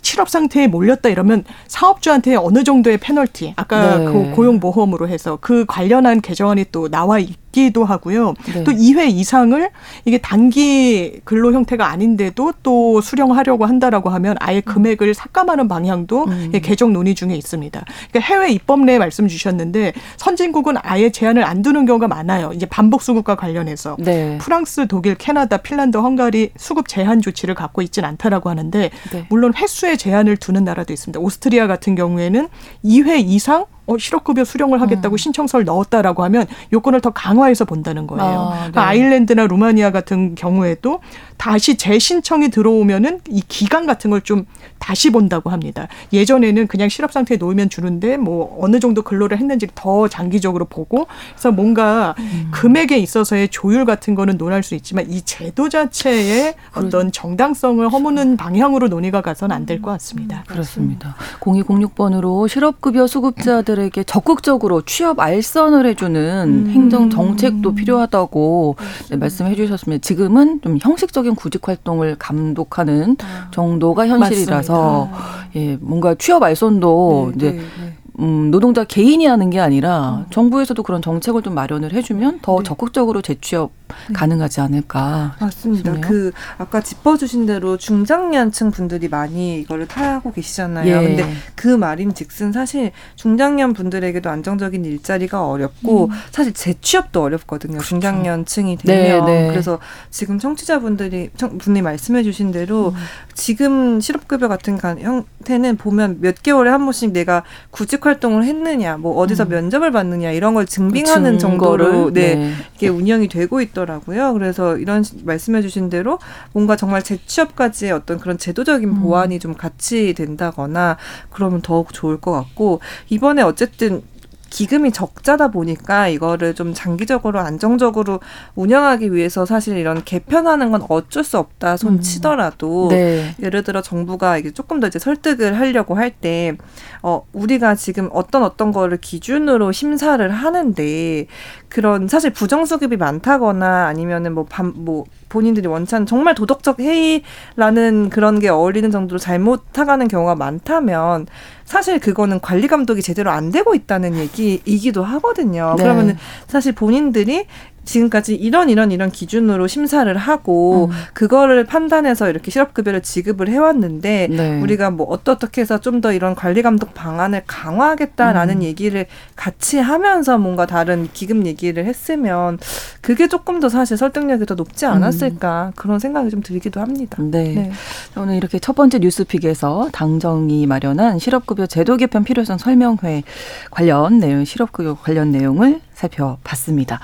[0.00, 4.04] 실업 상태에 몰렸다 이러면 사업주한테 어느 정도의 페널티, 아까 네.
[4.04, 8.34] 그 고용보험으로 해서 그 관련한 개정안이 또 나와 있 있기도 하고요.
[8.52, 8.64] 네.
[8.64, 9.70] 또 2회 이상을
[10.04, 14.62] 이게 단기 근로 형태가 아닌데도 또 수령하려고 한다라고 하면 아예 음.
[14.62, 16.52] 금액을 삭감하는 방향도 음.
[16.62, 17.84] 개정 논의 중에 있습니다.
[18.10, 22.52] 그러니까 해외 입법 내 말씀 주셨는데 선진국은 아예 제한을 안 두는 경우가 많아요.
[22.54, 24.38] 이제 반복 수급과 관련해서 네.
[24.38, 29.26] 프랑스, 독일, 캐나다, 핀란드, 헝가리 수급 제한 조치를 갖고 있지는 않다라고 하는데 네.
[29.28, 31.18] 물론 횟수의 제한을 두는 나라도 있습니다.
[31.20, 32.48] 오스트리아 같은 경우에는
[32.84, 35.16] 2회 이상 어, 실업급여 수령을 하겠다고 음.
[35.16, 38.24] 신청서를 넣었다라고 하면 요건을 더 강화해서 본다는 거예요.
[38.24, 38.56] 아, 네.
[38.58, 41.00] 그러니까 아일랜드나 루마니아 같은 경우에도
[41.38, 44.44] 다시 재신청이 들어오면은 이 기간 같은 걸 좀
[44.78, 45.88] 다시 본다고 합니다.
[46.12, 51.50] 예전에는 그냥 실업 상태에 놓으면 주는데 뭐 어느 정도 근로를 했는지 더 장기적으로 보고 그래서
[51.50, 52.48] 뭔가 음.
[52.52, 58.88] 금액에 있어서의 조율 같은 거는 논할 수 있지만 이 제도 자체의 어떤 정당성을 허무는 방향으로
[58.88, 60.44] 논의가 가서는 안될 것 같습니다.
[60.46, 61.16] 그렇습니다.
[61.40, 66.70] 0206번으로 실업급여 수급자들 에게 적극적으로 취업 알선을 해주는 음.
[66.70, 68.76] 행정 정책도 필요하다고
[69.10, 70.00] 네, 말씀해 주셨습니다.
[70.02, 73.50] 지금은 좀 형식적인 구직 활동을 감독하는 아.
[73.50, 75.48] 정도가 현실이라서 맞습니다.
[75.56, 77.94] 예, 뭔가 취업 알선도 네, 이제 네, 네.
[78.20, 80.30] 음, 노동자 개인이 하는 게 아니라 음.
[80.30, 82.64] 정부에서도 그런 정책을 좀 마련을 해주면 더 네.
[82.64, 83.70] 적극적으로 재취업
[84.08, 84.12] 네.
[84.12, 85.36] 가능하지 않을까.
[85.40, 85.92] 맞습니다.
[85.92, 86.08] 싶네요.
[86.08, 90.86] 그 아까 짚어주신 대로 중장년층 분들이 많이 이거를 타고 계시잖아요.
[90.86, 91.06] 예.
[91.06, 96.10] 근데 그 말인즉슨 사실 중장년 분들에게도 안정적인 일자리가 어렵고 음.
[96.30, 97.74] 사실 재취업도 어렵거든요.
[97.74, 97.88] 그렇죠.
[97.88, 99.48] 중장년층이 되면 네, 네.
[99.48, 99.78] 그래서
[100.10, 102.94] 지금 청취자분들이 분이 말씀해주신 대로 음.
[103.34, 109.44] 지금 실업급여 같은 형태는 보면 몇 개월에 한 번씩 내가 구직 활동을 했느냐, 뭐 어디서
[109.44, 109.48] 음.
[109.50, 112.52] 면접을 받느냐 이런 걸 증빙하는 그 정도로 네, 네.
[112.74, 114.32] 이게 운영이 되고 있더라고요.
[114.32, 116.18] 그래서 이런 말씀해주신 대로
[116.52, 119.00] 뭔가 정말 재취업까지의 어떤 그런 제도적인 음.
[119.00, 119.40] 보완이 음.
[119.40, 120.96] 좀 같이 된다거나
[121.30, 124.02] 그러면 더욱 좋을 것 같고 이번에 어쨌든
[124.50, 128.20] 기금이 적자다 보니까 이거를 좀 장기적으로 안정적으로
[128.54, 132.00] 운영하기 위해서 사실 이런 개편하는 건 어쩔 수 없다 손 음.
[132.00, 132.90] 치더라도 음.
[132.90, 133.34] 네.
[133.42, 136.56] 예를 들어 정부가 이게 조금 더 이제 설득을 하려고 할 때
[137.02, 141.26] 어 우리가 지금 어떤 어떤 거를 기준으로 심사를 하는데
[141.68, 149.18] 그런 사실 부정수급이 많다거나 아니면은 뭐밤뭐 본인들이 원천 정말 도덕적 해이라는 그런 게 어울리는 정도로
[149.18, 151.26] 잘못하가는 경우가 많다면
[151.64, 155.74] 사실 그거는 관리 감독이 제대로 안 되고 있다는 얘기이기도 하거든요.
[155.76, 155.82] 네.
[155.82, 157.46] 그러면은 사실 본인들이
[157.88, 160.96] 지금까지 이런 이런 이런 기준으로 심사를 하고 음.
[161.12, 164.60] 그거를 판단해서 이렇게 실업급여를 지급을 해왔는데 네.
[164.62, 168.62] 우리가 뭐 어떻게 해서 좀 더 이런 관리 감독 방안을 강화하겠다라는 음.
[168.62, 172.58] 얘기를 같이 하면서 뭔가 다른 기금 얘기를 했으면
[173.00, 174.92] 그게 조금 더 사실 설득력이 더 높지 음.
[174.92, 175.72] 않았을까 음.
[175.76, 177.18] 그런 생각이 좀 들기도 합니다.
[177.20, 177.54] 네.
[177.54, 177.72] 네.
[178.16, 183.22] 오늘 이렇게 첫 번째 뉴스픽에서 당정이 마련한 실업급여 제도 개편 필요성 설명회
[183.70, 187.00] 관련 내용, 실업급여 관련 내용을 살펴봤습니다.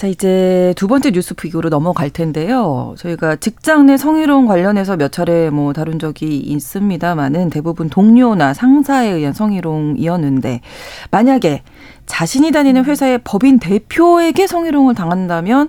[0.00, 2.94] 자, 이제 두 번째 뉴스픽으로 넘어갈 텐데요.
[2.96, 9.34] 저희가 직장 내 성희롱 관련해서 몇 차례 뭐 다룬 적이 있습니다만은 대부분 동료나 상사에 의한
[9.34, 10.62] 성희롱이었는데
[11.10, 11.62] 만약에
[12.06, 15.68] 자신이 다니는 회사의 법인 대표에게 성희롱을 당한다면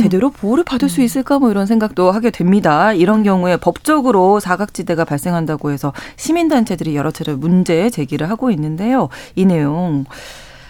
[0.00, 2.92] 제대로 보호를 받을 수 있을까 뭐 이런 생각도 하게 됩니다.
[2.92, 9.08] 이런 경우에 법적으로 사각지대가 발생한다고 해서 시민단체들이 여러 차례 문제 제기를 하고 있는데요.
[9.34, 10.04] 이 내용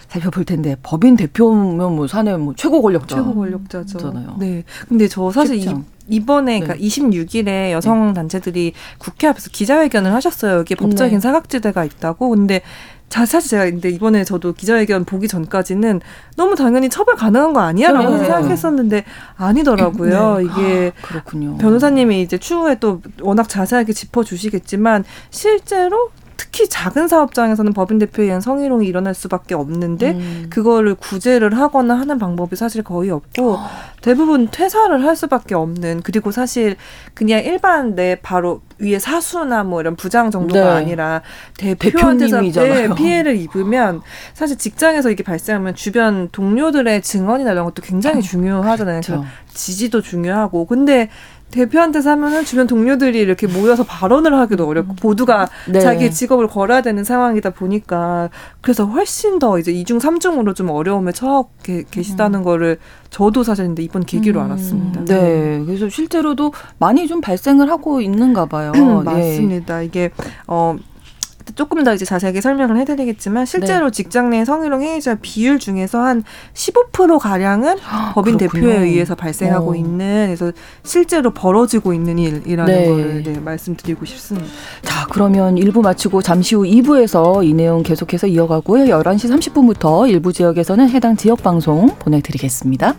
[0.07, 4.13] 살펴볼 텐데 법인 대표면 뭐 사내 뭐 최고 권력자 최고 권력자죠.
[4.39, 4.63] 네.
[4.87, 5.67] 근데 저 사실 이,
[6.07, 6.65] 이번에 네.
[6.65, 10.59] 그러니까 26일에 여성 단체들이 국회 앞에서 기자회견을 하셨어요.
[10.59, 11.19] 여기 법적인 네.
[11.19, 12.29] 사각지대가 있다고.
[12.29, 12.61] 근데
[13.09, 16.01] 자, 사실 제가 근데 이번에 저도 기자회견 보기 전까지는
[16.35, 18.17] 너무 당연히 처벌 가능한 거 아니야라고 네.
[18.19, 20.37] 생각했었는데 아니더라고요.
[20.37, 20.43] 네.
[20.43, 21.57] 이게 아, 그렇군요.
[21.57, 28.87] 변호사님이 이제 추후에 또 워낙 자세하게 짚어주시겠지만 실제로 특히 작은 사업장에서는 법인 대표에 의한 성희롱이
[28.87, 30.47] 일어날 수밖에 없는데 음.
[30.49, 33.69] 그거를 구제를 하거나 하는 방법이 사실 거의 없고 어.
[34.01, 36.75] 대부분 퇴사를 할 수밖에 없는 그리고 사실
[37.13, 40.69] 그냥 일반 내 바로 위에 사수나 뭐 이런 부장 정도가 네.
[40.69, 41.21] 아니라
[41.57, 44.01] 대표한테서 네, 피해를 입으면
[44.33, 49.01] 사실 직장에서 이게 발생하면 주변 동료들의 증언이나 이런 것도 굉장히 중요하잖아요.
[49.01, 49.25] 그렇죠.
[49.51, 51.09] 지지도 중요하고 근데
[51.51, 54.95] 대표한테서 하면은 주변 동료들이 이렇게 모여서 발언을 하기도 어렵고 음.
[55.01, 55.79] 모두가 네.
[55.79, 58.29] 자기 직업을 걸어야 되는 상황이다 보니까
[58.61, 61.43] 그래서 훨씬 더 이제 이중 삼중으로 좀 어려움에 처해
[61.89, 62.43] 계시다는 음.
[62.43, 62.77] 거를
[63.09, 64.45] 저도 사실 근데 이번 계기로 음.
[64.45, 65.05] 알았습니다.
[65.05, 65.63] 네.
[65.65, 68.71] 그래서 실제로도 많이 좀 발생을 하고 있는가 봐요.
[69.05, 69.81] 맞습니다.
[69.81, 69.85] 예.
[69.85, 70.11] 이게
[70.47, 70.75] 어
[71.55, 73.91] 조금 더 이제 자세하게 설명을 해드리겠지만 실제로 네.
[73.91, 77.77] 직장 내 성희롱 행위자 비율 중에서 한 15% 가량은
[78.13, 78.67] 법인 그렇군요.
[78.67, 79.75] 대표에 의해서 발생하고 어.
[79.75, 80.51] 있는 그래서
[80.83, 82.85] 실제로 벌어지고 있는 일이라는 네.
[82.85, 84.47] 걸 네, 말씀드리고 싶습니다.
[84.81, 88.85] 자 그러면 1부 마치고 잠시 후 2부에서 이 내용 계속해서 이어가고요.
[88.85, 92.95] 11시 30분부터 일부 지역에서는 해당 지역 방송 보내드리겠습니다.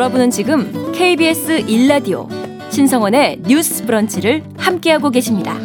[0.00, 2.26] 여러분은 지금 KBS 1라디오
[2.70, 5.58] 신성원의 뉴스 브런치를 함께하고 계십니다.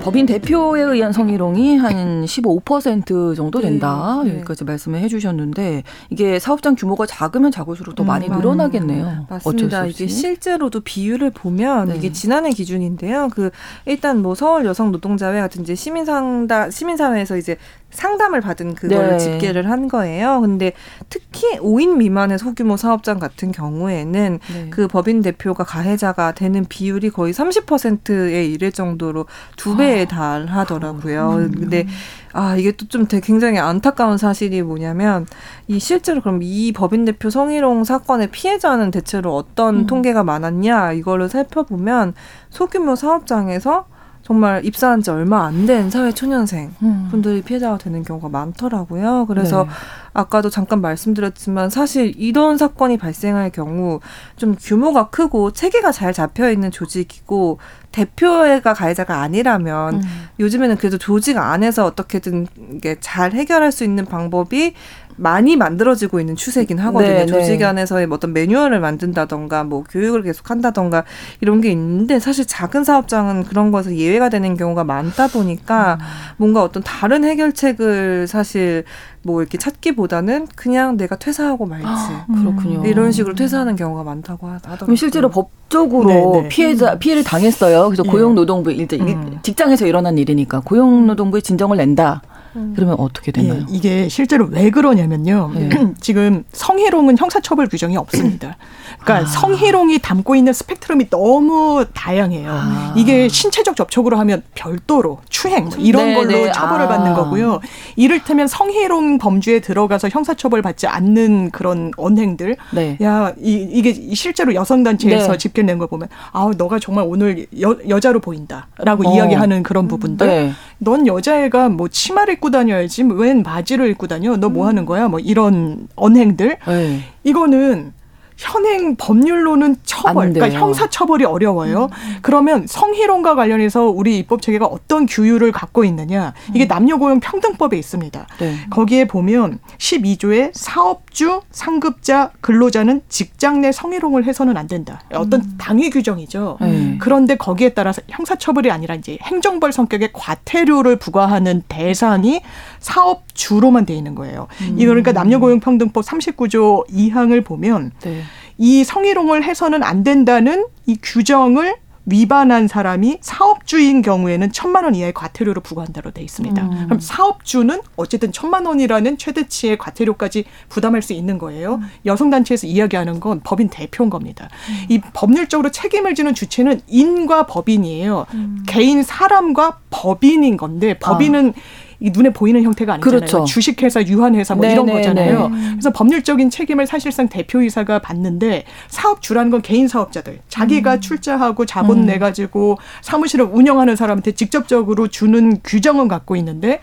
[0.00, 4.22] 법인 대표에 의한 성희롱이 한 15% 정도 된다.
[4.22, 4.36] 네, 네.
[4.36, 9.26] 여기까지 말씀을 해주셨는데 이게 사업장 규모가 작으면 작을수록 더 많이 음, 늘어나겠네요.
[9.28, 9.84] 맞습니다.
[9.86, 11.96] 이게 실제로도 비율을 보면 네.
[11.96, 13.28] 이게 지난해 기준인데요.
[13.32, 13.50] 그
[13.84, 17.56] 일단 뭐 서울 여성 노동자회 같은 이제 시민상다 시민사회에서 이제
[17.90, 19.18] 상담을 받은 그걸 네.
[19.18, 20.40] 집계를 한 거예요.
[20.40, 20.72] 근데
[21.08, 24.70] 특히 5인 미만의 소규모 사업장 같은 경우에는 네.
[24.70, 31.30] 그 법인 대표가 가해자가 되는 비율이 거의 30%에 이를 정도로 두 배에 아, 달하더라고요.
[31.36, 31.52] 음.
[31.52, 31.86] 근데
[32.32, 35.26] 아 이게 또 좀 되게 굉장히 안타까운 사실이 뭐냐면
[35.68, 39.86] 이 실제로 그럼 이 법인 대표 성희롱 사건의 피해자는 대체로 어떤 음.
[39.86, 42.14] 통계가 많았냐 이거를 살펴보면
[42.50, 43.86] 소규모 사업장에서
[44.26, 47.08] 정말 입사한 지 얼마 안 된 사회 초년생 음.
[47.12, 49.26] 분들이 피해자가 되는 경우가 많더라고요.
[49.26, 49.70] 그래서 네.
[50.14, 54.00] 아까도 잠깐 말씀드렸지만 사실 이런 사건이 발생할 경우
[54.36, 57.58] 좀 규모가 크고 체계가 잘 잡혀 있는 조직이고
[57.92, 60.28] 대표가 가해자가 아니라면 음.
[60.40, 64.74] 요즘에는 그래도 조직 안에서 어떻게든 이게 잘 해결할 수 있는 방법이
[65.16, 67.10] 많이 만들어지고 있는 추세긴 하거든요.
[67.10, 67.26] 네, 네.
[67.26, 71.04] 조직 안에서의 어떤 매뉴얼을 만든다던가 뭐 교육을 계속 한다던가
[71.40, 76.06] 이런 게 있는데 사실 작은 사업장은 그런 것에서 예외가 되는 경우가 많다 보니까 음.
[76.36, 78.84] 뭔가 어떤 다른 해결책을 사실
[79.22, 81.86] 뭐 이렇게 찾기보다는 그냥 내가 퇴사하고 말지.
[81.86, 82.86] 아, 그렇군요.
[82.86, 84.94] 이런 식으로 퇴사하는 경우가 많다고 하더라고요.
[84.94, 86.42] 실제로 법적으로 네네.
[86.42, 86.48] 네.
[86.48, 86.98] 피해자 음.
[86.98, 87.86] 피해를 당했어요.
[87.86, 88.10] 그래서 예.
[88.10, 89.38] 고용노동부 일단 음.
[89.42, 92.22] 직장에서 일어난 일이니까 고용노동부에 진정을 낸다.
[92.56, 92.72] 음.
[92.74, 93.60] 그러면 어떻게 되나요?
[93.60, 95.52] 예, 이게 실제로 왜 그러냐면요.
[95.54, 95.68] 네.
[96.00, 98.56] 지금 성희롱은 형사처벌 규정이 없습니다.
[99.00, 99.30] 그러니까 아.
[99.30, 102.50] 성희롱이 담고 있는 스펙트럼이 너무 다양해요.
[102.50, 102.94] 아.
[102.96, 106.52] 이게 신체적 접촉으로 하면 별도로 추행 뭐 이런 네, 걸로 네.
[106.52, 106.88] 처벌을 아.
[106.88, 107.60] 받는 거고요.
[107.96, 112.56] 이를테면 성희롱 범주에 들어가서 형사처벌 받지 않는 그런 언행들.
[112.72, 112.96] 네.
[113.02, 115.38] 야, 이, 이게 실제로 여성단체에서 네.
[115.38, 119.14] 집계낸 걸 보면 아, 너가 정말 오늘 여, 여자로 보인다라고 어.
[119.14, 120.26] 이야기하는 그런 부분들.
[120.26, 120.52] 네.
[120.78, 124.36] 넌 여자애가 뭐 치마를 입고 다녀야지 웬 바지를 입고 다녀?
[124.36, 125.08] 너 뭐 하는 거야?
[125.08, 126.56] 뭐 이런 언행들.
[126.66, 127.00] 네.
[127.24, 127.92] 이거는
[128.36, 131.84] 현행 법률로는 처벌, 그러니까 형사 처벌이 어려워요.
[131.90, 132.16] 음.
[132.20, 136.34] 그러면 성희롱과 관련해서 우리 입법 체계가 어떤 규율을 갖고 있느냐?
[136.52, 136.68] 이게 음.
[136.68, 138.26] 남녀 고용 평등법에 있습니다.
[138.38, 138.56] 네.
[138.70, 145.00] 거기에 보면 12조에 사업주, 상급자, 근로자는 직장 내 성희롱을 해서는 안 된다.
[145.14, 145.54] 어떤 음.
[145.58, 146.58] 당위 규정이죠.
[146.60, 146.98] 네.
[147.00, 152.42] 그런데 거기에 따라서 형사 처벌이 아니라 이제 행정벌 성격의 과태료를 부과하는 대상이
[152.86, 154.46] 사업주로만 돼 있는 거예요.
[154.60, 154.76] 음.
[154.78, 158.22] 이거 그러니까 남녀고용평등법 39조 2항을 보면 네.
[158.58, 161.74] 이 성희롱을 해서는 안 된다는 이 규정을
[162.08, 166.62] 위반한 사람이 사업주인 경우에는 천만 원 이하의 과태료를 부과한다로 돼 있습니다.
[166.62, 166.84] 음.
[166.84, 171.76] 그럼 사업주는 어쨌든 천만 원이라는 최대치의 과태료까지 부담할 수 있는 거예요.
[171.76, 171.88] 음.
[172.04, 174.48] 여성단체에서 이야기하는 건 법인 대표인 겁니다.
[174.68, 174.86] 음.
[174.88, 178.26] 이 법률적으로 책임을 지는 주체는 인과 법인이에요.
[178.34, 178.62] 음.
[178.68, 181.85] 개인 사람과 법인인 건데 법인은 아.
[182.00, 183.18] 이 눈에 보이는 형태가 아니잖아요.
[183.18, 183.44] 그렇죠.
[183.44, 185.48] 주식회사, 유한회사 뭐 이런 거잖아요.
[185.48, 185.70] 네.
[185.72, 191.00] 그래서 법률적인 책임을 사실상 대표이사가 받는데 사업주라는 건 개인 사업자들 자기가 음.
[191.00, 192.06] 출자하고 자본 음.
[192.06, 196.80] 내 가지고 사무실을 운영하는 사람한테 직접적으로 주는 규정은 갖고 있는데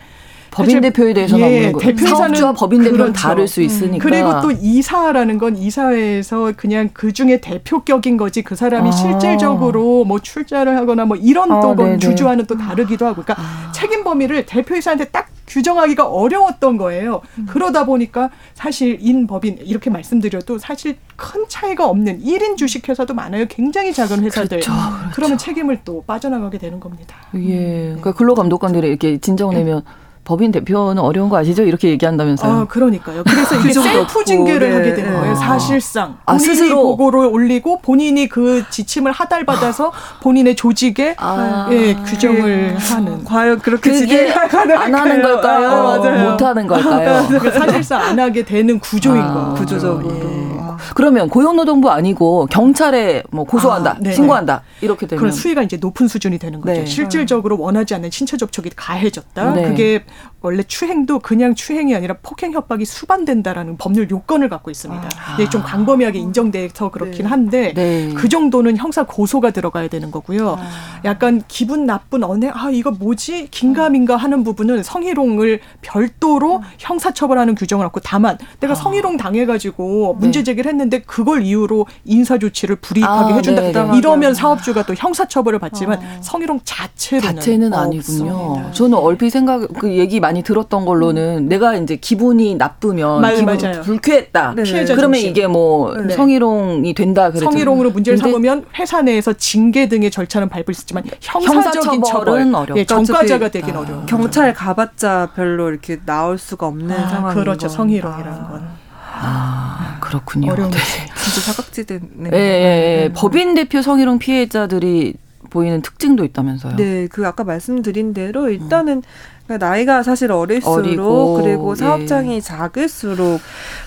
[0.54, 1.96] 법인 대표에 대해서는 예, 없는 거예요.
[1.96, 3.12] 사업주와 법인 대표는 그렇죠.
[3.12, 4.02] 다를 수 있으니까.
[4.02, 8.92] 그리고 또 이사라는 건 이사회에서 그냥 그 중에 대표격인 거지 그 사람이 아.
[8.92, 13.22] 실질적으로 뭐 출자를 하거나 뭐 이런 아, 또 주주와는 또 다르기도 하고.
[13.22, 13.72] 그러니까 아.
[13.72, 17.20] 책임 범위를 대표이사한테 딱 규정하기가 어려웠던 거예요.
[17.38, 17.46] 음.
[17.48, 23.46] 그러다 보니까 사실 인법인 이렇게 말씀드려도 사실 큰 차이가 없는 1인 주식회사도 많아요.
[23.48, 24.60] 굉장히 작은 회사들.
[24.60, 25.10] 그렇죠, 그렇죠.
[25.14, 27.16] 그러면 책임을 또 빠져나가게 되는 겁니다.
[27.34, 27.86] 예.
[27.86, 29.82] 그러니까 근로감독관들이 이렇게 진정 내면
[30.24, 31.62] 법인 대표는 어려운 거 아시죠?
[31.64, 32.50] 이렇게 얘기한다면서요.
[32.52, 33.22] 아, 그러니까요.
[33.24, 34.74] 그래서 이게 셀프 징계를 네.
[34.76, 35.32] 하게 되는 거예요.
[35.32, 35.34] 아.
[35.34, 41.68] 사실상 아, 본인이 스스로 보고를 올리고 본인이 그 지침을 하달받아서 본인의 조직에 아.
[41.70, 43.24] 예, 규정을 하는.
[43.24, 44.48] 과연 그렇게 징계가
[44.82, 45.68] 안 하는 걸까요?
[45.68, 47.50] 아, 못 하는 걸까요?
[47.50, 50.14] 사실상 안 하게 되는 구조인 아, 거 구조적으로.
[50.16, 50.53] 예.
[50.94, 56.38] 그러면 고용노동부 아니고 경찰에 뭐 고소한다, 아, 신고한다 이렇게 되면 그런 수위가 이제 높은 수준이
[56.38, 56.80] 되는 거죠.
[56.80, 56.86] 네.
[56.86, 59.54] 실질적으로 원하지 않는 신체 접촉이 가해졌다.
[59.54, 59.68] 네.
[59.68, 60.04] 그게
[60.44, 65.02] 원래 추행도 그냥 추행이 아니라 폭행 협박이 수반된다라는 법률 요건을 갖고 있습니다.
[65.02, 65.48] 아.
[65.48, 67.28] 좀 광범위하게 인정돼서 그렇긴 네.
[67.28, 68.12] 한데 네.
[68.14, 70.58] 그 정도는 형사 고소가 들어가야 되는 거고요.
[70.58, 71.00] 아.
[71.06, 76.62] 약간 기분 나쁜 언행 아 이거 뭐지 긴가민가 하는 부분은 성희롱을 별도로 음.
[76.78, 78.76] 형사처벌하는 규정을 갖고 다만 내가 아.
[78.76, 80.44] 성희롱 당해가지고 문제 네.
[80.44, 83.62] 제기를 했는데 그걸 이유로 인사 조치를 불이익하게 아, 해준다.
[83.92, 86.02] 네, 이러면 사업주가 또 형사처벌을 받지만 어.
[86.20, 88.70] 성희롱 자체는 자체는 아니군요.
[88.72, 93.82] 저는 얼핏 생각 그 얘기 많이 들었던 걸로는 내가 이제 기분이 나쁘면 맞, 기분 맞아요.
[93.82, 94.54] 불쾌했다.
[94.54, 95.30] 피해자 그러면 중심.
[95.30, 96.14] 이게 뭐 네.
[96.14, 97.28] 성희롱이 된다.
[97.30, 97.50] 그랬잖아요.
[97.52, 102.78] 성희롱으로 문제를 삼으면 회사 내에서 징계 등의 절차는 밟을 수 있지만 형사적인 처벌은 어렵죠.
[102.80, 103.80] 예, 전과자가 되긴 아.
[103.80, 104.06] 어려워.
[104.06, 107.68] 경찰 가봤자 별로 이렇게 나올 수가 없는 아, 상황인 그렇죠.
[107.68, 108.48] 성희롱이라는 아.
[108.48, 108.83] 건.
[109.20, 110.52] 아, 그렇군요.
[110.52, 110.78] 어려운 네.
[110.78, 112.30] 진짜 사각지대네.
[112.32, 113.08] 예, 예, 예.
[113.08, 113.12] 네.
[113.14, 115.14] 법인 대표 성희롱 피해자들이
[115.50, 116.76] 보이는 특징도 있다면서요.
[116.76, 119.02] 네, 그 아까 말씀드린 대로 일단은 음.
[119.46, 121.76] 그러니까 나이가 사실 어릴수록 어리고, 그리고 예.
[121.76, 122.40] 사업장이 예.
[122.40, 123.40] 작을수록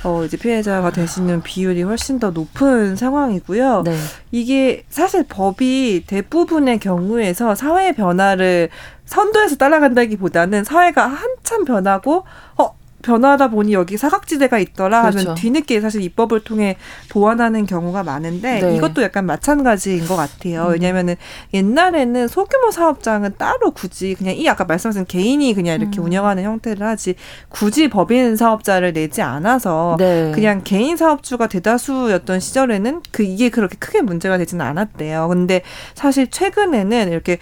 [0.04, 3.84] 어 이제 피해자가 되시는 비율이 훨씬 더 높은 상황이고요.
[3.84, 3.96] 네.
[4.32, 8.70] 이게 사실 법이 대부분의 경우에서 사회 변화를
[9.06, 12.24] 선도해서 따라간다기보다는 사회가 한참 변하고
[12.58, 15.36] 어 변화하다 보니 여기 사각지대가 있더라 하면 그렇죠.
[15.36, 16.76] 뒤늦게 사실 입법을 통해
[17.10, 18.76] 보완하는 경우가 많은데 네.
[18.76, 20.66] 이것도 약간 마찬가지인 것 같아요.
[20.66, 20.74] 음.
[20.74, 21.16] 왜냐하면은
[21.54, 26.06] 옛날에는 소규모 사업장은 따로 굳이 그냥 이 아까 말씀하신 개인이 그냥 이렇게 음.
[26.06, 27.16] 운영하는 형태를 하지
[27.48, 30.34] 굳이 법인 사업자를 내지 않아서 네.
[30.36, 35.30] 그냥 개인 사업주가 대다수였던 시절에는 그 이게 그렇게 크게 문제가 되지는 않았대요.
[35.30, 35.62] 근데
[35.94, 37.40] 사실 최근에는 이렇게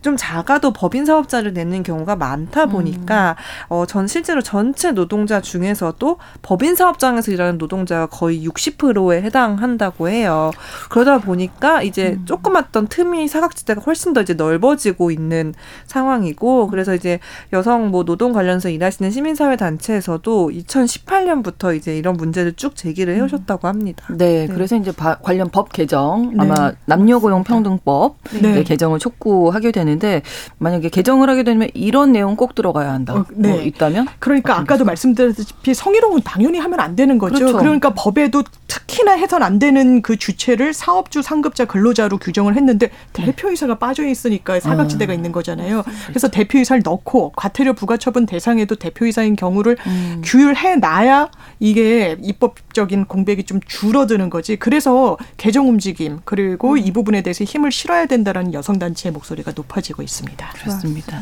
[0.00, 3.36] 좀 작아도 법인 사업자를 내는 경우가 많다 보니까
[3.68, 3.74] 음.
[3.74, 10.52] 어, 전 실제로 전체 노동자 중에서도 법인 사업장에서 일하는 노동자가 거의 60%에 해당한다고 해요.
[10.88, 12.26] 그러다 보니까 이제 음.
[12.26, 15.54] 조그맣던 틈이 사각지대가 훨씬 더 이제 넓어지고 있는
[15.86, 17.18] 상황이고 그래서 이제
[17.52, 24.06] 여성 뭐 노동 관련해서 일하시는 시민사회 단체에서도 2018년부터 이제 이런 문제를 쭉 제기를 해오셨다고 합니다.
[24.10, 24.54] 네, 네.
[24.54, 26.76] 그래서 이제 바, 관련 법 개정 아마 네.
[26.86, 28.62] 남녀 고용 평등법 네.
[28.62, 29.87] 개정을 촉구하게 되는.
[29.88, 30.22] 되는데
[30.58, 33.14] 만약에 개정을 하게 되면 이런 내용 꼭 들어가야 한다.
[33.14, 33.48] 어, 네.
[33.48, 34.06] 뭐 있다면?
[34.18, 37.34] 그러니까 아까도 말씀드렸다시피 성희롱은 당연히 하면 안 되는 거죠.
[37.34, 37.58] 그렇죠.
[37.58, 43.24] 그러니까 법에도 특히나 해선 안 되는 그 주체를 사업주 상급자 근로자로 규정을 했는데 네.
[43.24, 45.16] 대표이사가 빠져 있으니까 사각지대가 음.
[45.16, 45.84] 있는 거잖아요.
[46.06, 50.22] 그래서 대표이사를 넣고 과태료 부과처분 대상에도 대표이사인 경우를 음.
[50.24, 54.56] 규율해 놔야 이게 입법적인 공백이 좀 줄어드는 거지.
[54.56, 56.78] 그래서 개정 움직임 그리고 음.
[56.78, 60.48] 이 부분에 대해서 힘을 실어야 된다라는 여성 단체의 목소리가 높아 지고 있습니다.
[60.54, 61.20] 그렇습니다.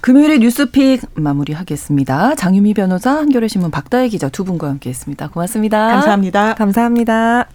[0.00, 2.34] 금요일에 뉴스픽 마무리하겠습니다.
[2.34, 5.28] 장유미 변호사, 한겨레 신문 박다혜 기자 두 분과 함께했습니다.
[5.28, 5.88] 고맙습니다.
[5.88, 6.54] 감사합니다.
[6.54, 7.48] 감사합니다.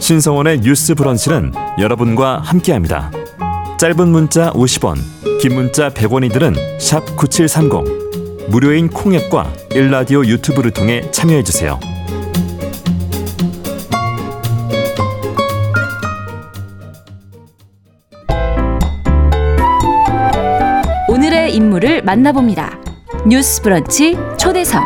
[0.00, 3.10] 신성원의 뉴스 브런치는 여러분과 함께합니다.
[3.78, 4.96] 짧은 문자 50원,
[5.40, 8.50] 긴 문자 100원이들은 9730.
[8.50, 11.78] 무료인 콩앱과 일라디오 유튜브를 통해 참여해 주세요.
[22.04, 22.80] 만나봅니다.
[23.28, 24.82] 뉴스 브런치 초대석.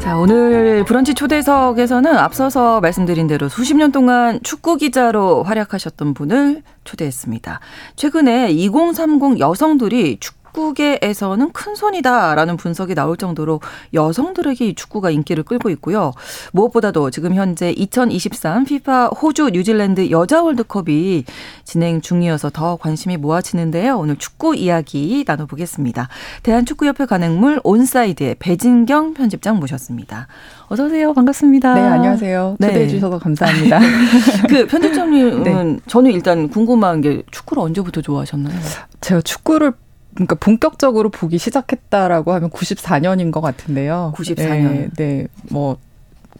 [0.00, 7.60] 자, 오늘 브런치 초대석에서는 앞서서 말씀드린 대로 수십 년 동안 축구 기자로 활약하셨던 분을 초대했습니다.
[7.94, 13.60] 최근에 2030 여성들이 축구 축구계에서는 큰 손이다라는 분석이 나올 정도로
[13.92, 16.12] 여성들에게 이 축구가 인기를 끌고 있고요.
[16.52, 21.24] 무엇보다도 지금 현재 2023 피파 호주 뉴질랜드 여자 월드컵이
[21.64, 23.98] 진행 중이어서 더 관심이 모아지는데요.
[23.98, 26.08] 오늘 축구 이야기 나눠보겠습니다.
[26.42, 30.28] 대한축구협회 간행물 온사이드의 배진경 편집장 모셨습니다.
[30.68, 31.12] 어서 오세요.
[31.12, 31.74] 반갑습니다.
[31.74, 32.56] 네, 안녕하세요.
[32.58, 32.68] 네.
[32.68, 33.80] 초대해 주셔서 감사합니다.
[34.48, 35.76] 그 편집장님은 네.
[35.86, 38.58] 저는 일단 궁금한 게 축구를 언제부터 좋아하셨나요?
[39.00, 39.72] 제가 축구를
[40.14, 44.12] 그러니까 본격적으로 보기 시작했다라고 하면 94년인 것 같은데요.
[44.16, 44.36] 94년.
[44.36, 45.26] 네, 네.
[45.50, 45.78] 뭐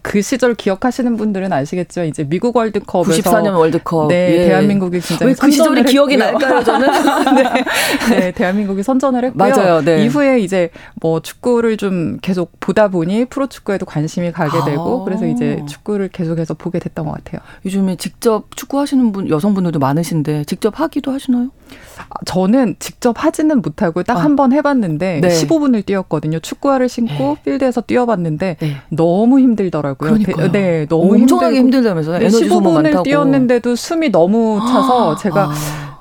[0.05, 4.45] 그 시절 기억하시는 분들은 아시겠지만 이제 미국 월드컵에서 94년 월드컵 네, 예.
[4.45, 6.87] 대한민국이 굉장히 왜그 시절이 기억이 날까요, 저는?
[7.35, 7.65] 네.
[8.15, 9.49] 네, 대한민국이 선전을 했고요.
[9.49, 9.81] 맞아요.
[9.81, 10.05] 네.
[10.05, 10.69] 이후에 이제
[11.01, 15.05] 뭐 축구를 좀 계속 보다 보니 프로 축구에도 관심이 가게 되고 아.
[15.05, 17.41] 그래서 이제 축구를 계속해서 보게 됐던 것 같아요.
[17.65, 21.49] 요즘에 직접 축구 하시는 분 여성분들도 많으신데 직접 하기도 하시나요?
[22.09, 24.55] 아, 저는 직접 하지는 못하고 딱 한번 아.
[24.55, 25.27] 해봤는데 네.
[25.29, 26.39] 15분을 뛰었거든요.
[26.39, 27.41] 축구화를 신고 네.
[27.43, 28.77] 필드에서 뛰어봤는데 네.
[28.89, 29.94] 너무 힘들더라고요.
[29.95, 30.35] 하더라고요.
[30.35, 30.51] 그러니까요.
[30.51, 32.19] 네, 너무 엄청나게 힘들다면서요.
[32.19, 35.53] 네, 에너지 15분을 뛰었는데도 숨이 너무 차서 아, 제가 아.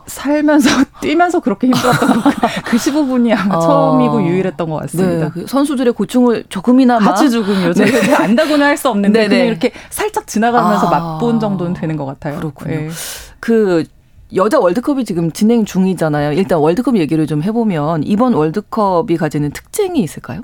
[0.06, 0.68] 살면서
[1.00, 2.22] 뛰면서 그렇게 힘들었던
[2.66, 3.60] 그 15분이 아마 아.
[3.60, 5.24] 처음이고 유일했던 것 같습니다.
[5.26, 7.72] 네, 그 선수들의 고충을 조금이나마 아주 조금요.
[7.72, 7.86] 네.
[7.86, 9.28] 제가 안다고는 할 수 없는데 네네.
[9.28, 10.90] 그냥 이렇게 살짝 지나가면서 아.
[10.90, 12.36] 맛본 정도는 되는 것 같아요.
[12.38, 12.74] 그렇군요.
[12.74, 12.88] 네.
[13.40, 13.84] 그
[14.34, 16.32] 여자 월드컵이 지금 진행 중이잖아요.
[16.32, 20.40] 일단 월드컵 얘기를 좀 해보면 이번 월드컵이 가지는 특징이 있을까요?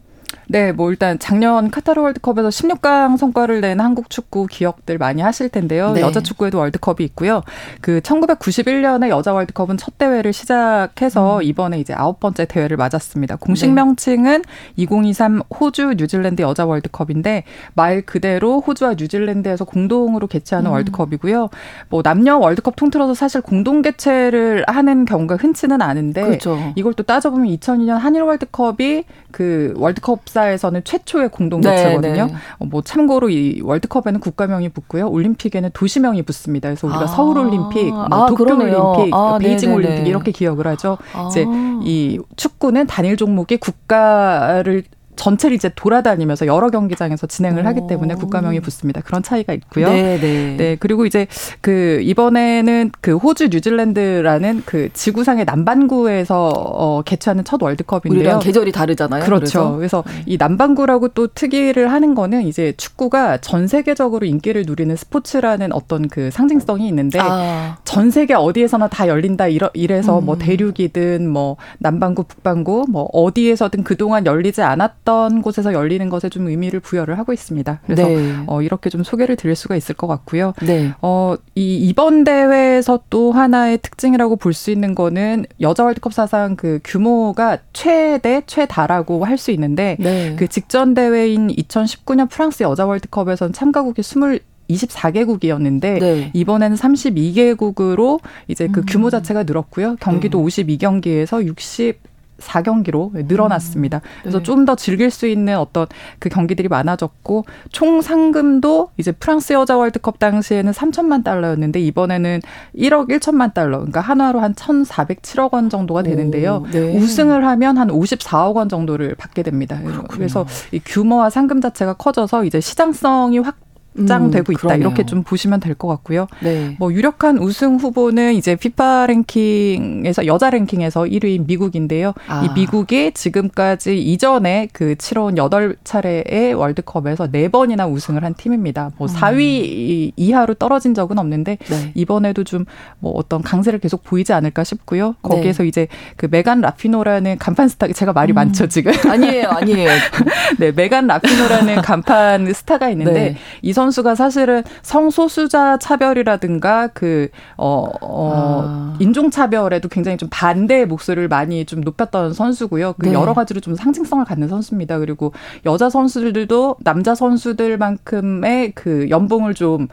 [0.51, 5.92] 네, 뭐 일단 작년 카타르 월드컵에서 16강 성과를 낸 한국 축구 기억들 많이 하실 텐데요.
[5.92, 6.01] 네.
[6.01, 7.42] 여자 축구에도 월드컵이 있고요.
[7.80, 11.42] 그 1991년에 여자 월드컵은 첫 대회를 시작해서 음.
[11.44, 13.36] 이번에 이제 아홉 번째 대회를 맞았습니다.
[13.36, 13.74] 공식 네.
[13.74, 14.42] 명칭은
[14.74, 17.44] 2023 호주 뉴질랜드 여자 월드컵인데
[17.74, 20.72] 말 그대로 호주와 뉴질랜드에서 공동으로 개최하는 음.
[20.72, 21.48] 월드컵이고요.
[21.90, 26.72] 뭐 남녀 월드컵 통틀어서 사실 공동 개최를 하는 경우가 흔치는 않은데 그렇죠.
[26.74, 32.26] 이걸 또 따져보면 2002년 한일 월드컵이 그 월드컵 사 에서는 최초의 공동 개최거든요.
[32.26, 32.38] 네, 네.
[32.59, 35.09] 어, 뭐 참고로 이 월드컵에는 국가명이 붙고요.
[35.09, 36.68] 올림픽에는 도시명이 붙습니다.
[36.68, 37.07] 그래서 우리가 아.
[37.07, 40.99] 서울 올림픽, 뭐 아, 도쿄 올림픽, 아, 베이징 올림픽 이렇게 기억을 하죠.
[41.28, 41.80] 이제 아.
[41.82, 44.84] 이 축구는 단일 종목이 국가를
[45.21, 49.03] 전체를 이제 돌아다니면서 여러 경기장에서 진행을 하기 때문에 국가명이 붙습니다.
[49.03, 49.91] 그런 차이가 있고요.
[49.91, 50.57] 네, 네.
[50.57, 51.27] 네 그리고 이제
[51.61, 58.18] 그 이번에는 그 호주 뉴질랜드라는 그 지구상의 남반구에서 어 개최하는 첫 월드컵인데요.
[58.18, 59.23] 우리랑 계절이 다르잖아요.
[59.25, 59.77] 그렇죠.
[59.77, 60.23] 그래서, 그래서 네.
[60.25, 66.31] 이 남반구라고 또 특이를 하는 거는 이제 축구가 전 세계적으로 인기를 누리는 스포츠라는 어떤 그
[66.31, 67.77] 상징성이 있는데 아.
[67.85, 70.25] 전 세계 어디에서나 다 열린다 이러, 이래서 뭐 음.
[70.31, 76.49] 뭐 대륙이든 뭐 남반구 북반구 뭐 어디에서든 그동안 열리지 않았던 어떤 곳에서 열리는 것에 좀
[76.49, 77.81] 의미를 부여를 하고 있습니다.
[77.85, 78.37] 그래서 네.
[78.47, 80.55] 어, 이렇게 좀 소개를 드릴 수가 있을 것 같고요.
[80.63, 80.93] 네.
[81.03, 86.81] 어, 이 이번 대회에서 또 하나의 특징이라고 볼 수 있는 거는 여자 월드컵 사상 그
[86.85, 90.37] 규모가 최대 최다라고 할 수 있는데 네.
[90.37, 94.41] 그 직전 대회인 2019년 프랑스 여자 월드컵에서는 참가국이 20
[94.71, 96.31] 24개국이었는데 네.
[96.33, 98.87] 이번에는 32개국으로 이제 그 음.
[98.89, 99.97] 규모 자체가 늘었고요.
[100.01, 100.65] 경기도 네.
[100.65, 101.99] 52경기에서 60
[102.41, 103.99] 4경기로 늘어났습니다.
[103.99, 104.43] 음, 그래서 네.
[104.45, 105.86] 좀더 즐길 수 있는 어떤
[106.18, 112.41] 그 경기들이 많아졌고 총 상금도 이제 프랑스 여자 월드컵 당시에는 3천만 달러였는데 이번에는
[112.76, 113.78] 1억 1천만 달러.
[113.78, 116.64] 그러니까 한화로 한 1,407억 원 정도가 되는데요.
[116.64, 116.97] 오, 네.
[116.97, 119.78] 우승을 하면 한 54억 원 정도를 받게 됩니다.
[119.78, 120.09] 그렇군요.
[120.09, 123.57] 그래서 이 규모와 상금 자체가 커져서 이제 시장성이 확
[123.97, 126.26] 확장되고 음, 있다 이렇게 좀 보시면 될 것 같고요.
[126.41, 126.76] 네.
[126.78, 132.12] 뭐 유력한 우승 후보는 이제 피파 랭킹에서 여자 랭킹에서 1위인 미국인데요.
[132.28, 132.43] 아.
[132.45, 138.91] 이 미국이 지금까지 이전에 그 치러온 8차례의 월드컵에서 4번이나 우승을 한 팀입니다.
[138.99, 140.11] 뭐 4위 음.
[140.16, 141.93] 이하로 떨어진 적은 없는데 네.
[141.95, 142.64] 이번에도 좀
[142.99, 145.14] 뭐 어떤 강세를 계속 보이지 않을까 싶고요.
[145.22, 145.68] 거기에서 네.
[145.68, 148.34] 이제 그 메간 라피노라는 간판 스타 제가 말이 음.
[148.34, 149.91] 많죠 지금 아니에요 아니에요.
[150.59, 153.36] 네 메간 라피노라는 간판 스타가 있는데 네.
[153.62, 158.33] 이 선수가 사실은 성소수자 차별이라든가 그, 어, 어,
[158.66, 158.97] 아.
[159.01, 162.95] 인종차별에도 굉장히 좀 반대의 목소리를 많이 좀 높였던 선수고요.
[162.99, 163.14] 그 네.
[163.14, 164.99] 여러 가지로 좀 상징성을 갖는 선수입니다.
[164.99, 165.33] 그리고
[165.64, 169.89] 여자 선수들도 남자 선수들만큼의 그 연봉을 좀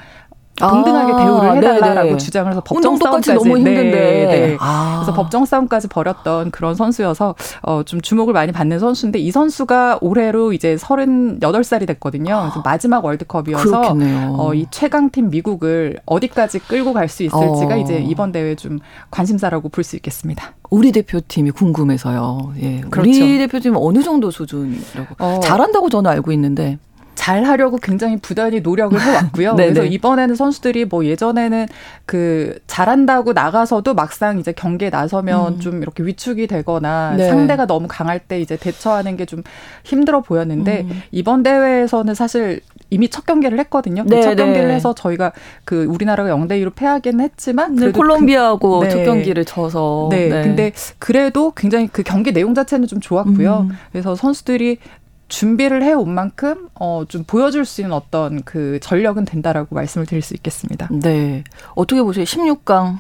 [0.58, 2.18] 동등하게 아, 대우를 해달라라고 네네.
[2.18, 4.58] 주장을 해서 법정 싸움까지 너무 힘든데 네, 네.
[4.60, 5.02] 아.
[5.04, 10.54] 그래서 법정 싸움까지 벌였던 그런 선수여서 어, 좀 주목을 많이 받는 선수인데 이 선수가 올해로
[10.54, 12.40] 이제 38살이 됐거든요.
[12.42, 13.96] 그래서 마지막 월드컵이어서
[14.38, 17.78] 어, 이 최강팀 미국을 어디까지 끌고 갈 수 있을지가 어.
[17.78, 18.80] 이제 이번 대회 좀
[19.12, 20.54] 관심사라고 볼 수 있겠습니다.
[20.70, 22.54] 우리 대표팀이 궁금해서요.
[22.62, 22.82] 예.
[22.90, 23.10] 그렇죠.
[23.10, 25.40] 우리 대표팀 어느 정도 수준이라고 어.
[25.42, 26.78] 잘한다고 저는 알고 있는데
[27.18, 29.56] 잘 하려고 굉장히 부단히 노력을 해왔고요.
[29.58, 31.68] 그래서 이번에는 선수들이 뭐 예전에는
[32.06, 35.60] 그 잘한다고 나가서도 막상 이제 경기에 나서면 음.
[35.60, 37.30] 좀 이렇게 위축이 되거나 네.
[37.30, 39.44] 상대가 너무 강할 때 이제 대처하는 게 좀
[39.84, 41.02] 힘들어 보였는데 음.
[41.12, 44.04] 이번 대회에서는 사실 이미 첫 경기를 했거든요.
[44.08, 44.76] 네, 첫 경기를 네.
[44.76, 45.34] 해서 저희가
[45.66, 50.42] 그 우리나라가 0대 2로 패하긴 했지만 네, 콜롬비아하고 그, 첫 경기를 져서 네, 네.
[50.44, 53.68] 근데 그래도 굉장히 그 경기 내용 자체는 좀 좋았고요.
[53.70, 53.78] 음.
[53.92, 54.78] 그래서 선수들이
[55.28, 60.34] 준비를 해온 만큼 어, 좀 보여줄 수 있는 어떤 그 전력은 된다라고 말씀을 드릴 수
[60.34, 60.88] 있겠습니다.
[60.92, 61.44] 네.
[61.76, 62.24] 어떻게 보세요?
[62.24, 63.00] 16강.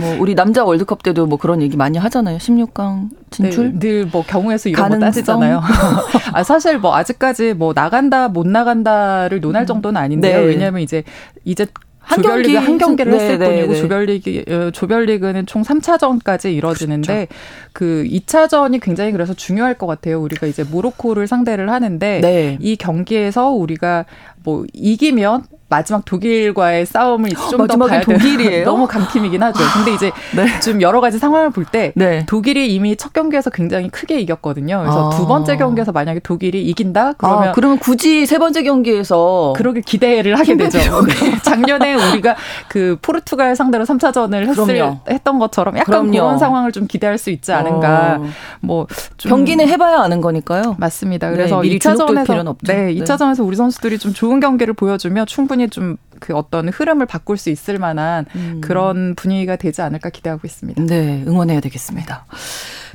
[0.00, 2.38] 뭐 우리 남자 월드컵 때도 뭐 그런 얘기 많이 하잖아요.
[2.38, 3.78] 16강 진출?
[3.78, 5.00] 네, 늘뭐 경우에서 이런 가능성?
[5.00, 5.62] 거 따지잖아요.
[6.34, 9.66] 아 사실 뭐 아직까지 뭐 나간다 못 나간다를 논할 음.
[9.66, 10.40] 정도는 아닌데요.
[10.40, 10.46] 네.
[10.46, 11.04] 왜냐하면 이제
[11.44, 11.66] 이제
[12.04, 13.80] 한 조별리그 한 경기를 네, 했을 네, 뿐이고 네.
[13.80, 17.34] 조별리그 어, 조별리그는 총 3차전까지 이뤄지는데 그렇죠.
[17.72, 20.20] 그 2차전이 굉장히 그래서 중요할 것 같아요.
[20.20, 22.58] 우리가 이제 모로코를 상대를 하는데 네.
[22.60, 24.04] 이 경기에서 우리가
[24.42, 25.44] 뭐 이기면
[25.74, 28.64] 마지막 독일과의 싸움을 좀 더 봐야 독일이에요?
[28.66, 29.58] 너무 강팀이긴 하죠.
[29.74, 30.60] 근데 이제 네.
[30.60, 32.24] 좀 여러 가지 상황을 볼때 네.
[32.26, 34.80] 독일이 이미 첫 경기에서 굉장히 크게 이겼거든요.
[34.80, 35.16] 그래서 아.
[35.16, 40.38] 두 번째 경기에서 만약에 독일이 이긴다 그러면 아, 그러면 굳이 세 번째 경기에서 그러길 기대를
[40.38, 40.78] 하게 되죠.
[41.06, 41.38] 네.
[41.42, 42.36] 작년에 우리가
[42.68, 46.12] 그 포르투갈 상대로 3차전을 했을 했던 것처럼 약간 그럼요.
[46.12, 48.18] 그런 상황을 좀 기대할 수 있지 않은가.
[48.20, 48.26] 어.
[48.60, 48.86] 뭐
[49.18, 50.76] 경기는 해봐야 아는 거니까요.
[50.78, 51.30] 맞습니다.
[51.30, 56.68] 그래서 네, 2차전에서 네, 2차전에서 우리 선수들이 좀 좋은 경기를 보여주며 충분히 좀 그 어떤
[56.70, 58.60] 흐름을 바꿀 수 있을 만한 음.
[58.62, 60.82] 그런 분위기가 되지 않을까 기대하고 있습니다.
[60.82, 62.24] 네, 응원해야 되겠습니다.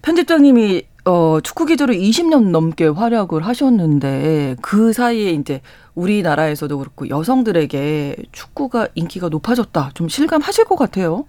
[0.02, 5.62] 편집장님이 어, 축구 기자로 20년 넘게 활약을 하셨는데 그 사이에 이제
[5.96, 9.92] 우리나라에서도 그렇고 여성들에게 축구가 인기가 높아졌다.
[9.94, 11.26] 좀 실감하실 것 같아요.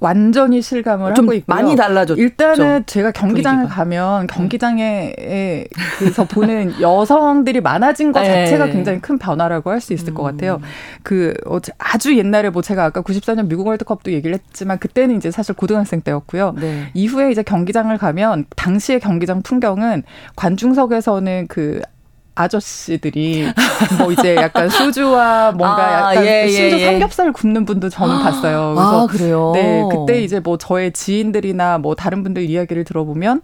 [0.00, 1.44] 완전히 실감을 하고 있고요.
[1.46, 2.20] 많이 달라졌죠.
[2.20, 3.76] 일단은 제가 경기장을 분위기가.
[3.76, 4.34] 가면 네.
[4.34, 8.46] 경기장에서 보는 여성들이 많아진 것 네.
[8.46, 10.14] 자체가 굉장히 큰 변화라고 할 수 있을 음.
[10.14, 10.60] 것 같아요.
[11.02, 11.32] 그
[11.78, 16.54] 아주 옛날에 뭐 제가 아까 94년 미국 월드컵도 얘기를 했지만 그때는 이제 사실 고등학생 때였고요.
[16.60, 16.88] 네.
[16.94, 20.02] 이후에 이제 경기장을 가면 당시의 경기장 풍경은
[20.36, 21.80] 관중석에서는 그
[22.34, 23.46] 아저씨들이
[23.98, 28.16] 뭐 이제 약간 소주와 뭔가 아, 약간 예, 예 심지어 예, 삼겹살 굽는 분도 저는
[28.16, 28.74] 아, 봤어요.
[28.74, 29.52] 그래서 아, 그래요?
[29.54, 33.42] 네, 그때 이제 뭐 저의 지인들이나 뭐 다른 분들 이야기를 들어보면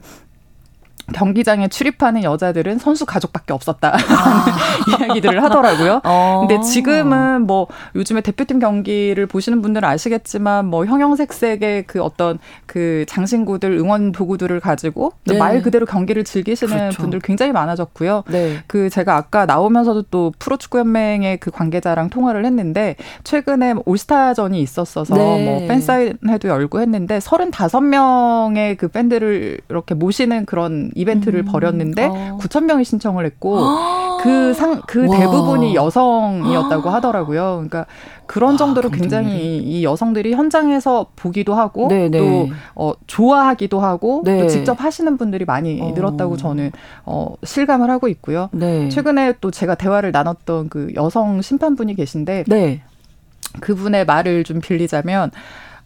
[1.15, 4.47] 경기장에 출입하는 여자들은 선수 가족밖에 없었다 아.
[5.01, 6.01] 이야기들을 하더라고요.
[6.05, 6.47] 어.
[6.47, 13.73] 근데 지금은 뭐 요즘에 대표팀 경기를 보시는 분들은 아시겠지만 뭐 형형색색의 그 어떤 그 장신구들
[13.73, 15.39] 응원 도구들을 가지고 네.
[15.39, 17.03] 말 그대로 경기를 즐기시는 그렇죠.
[17.03, 18.25] 분들 굉장히 많아졌고요.
[18.29, 18.59] 네.
[18.67, 25.45] 그 제가 아까 나오면서도 또 프로축구 연맹의 그 관계자랑 통화를 했는데 최근에 올스타전이 있었어서 네.
[25.45, 31.45] 뭐 팬사인회도 열고 했는데 35명의 그 팬들을 이렇게 모시는 그런 이벤트를 음.
[31.45, 32.39] 벌였는데 어.
[32.41, 33.61] 9천 명이 신청을 했고
[34.23, 37.55] 그 상그 그 대부분이 여성이었다고 하더라고요.
[37.57, 37.87] 그러니까
[38.27, 42.09] 그런 와, 정도로 굉장히 이 여성들이 현장에서 보기도 하고 네네.
[42.09, 42.19] 네.
[42.19, 44.41] 또 어, 좋아하기도 하고 네.
[44.41, 45.93] 또 직접 하시는 분들이 많이 어.
[45.95, 46.73] 늘었다고 저는
[47.05, 48.49] 어, 실감을 하고 있고요.
[48.53, 48.89] 네.
[48.89, 52.83] 최근에 또 제가 대화를 나눴던 그 여성 심판분이 계신데 네.
[53.61, 55.31] 그분의 말을 좀 빌리자면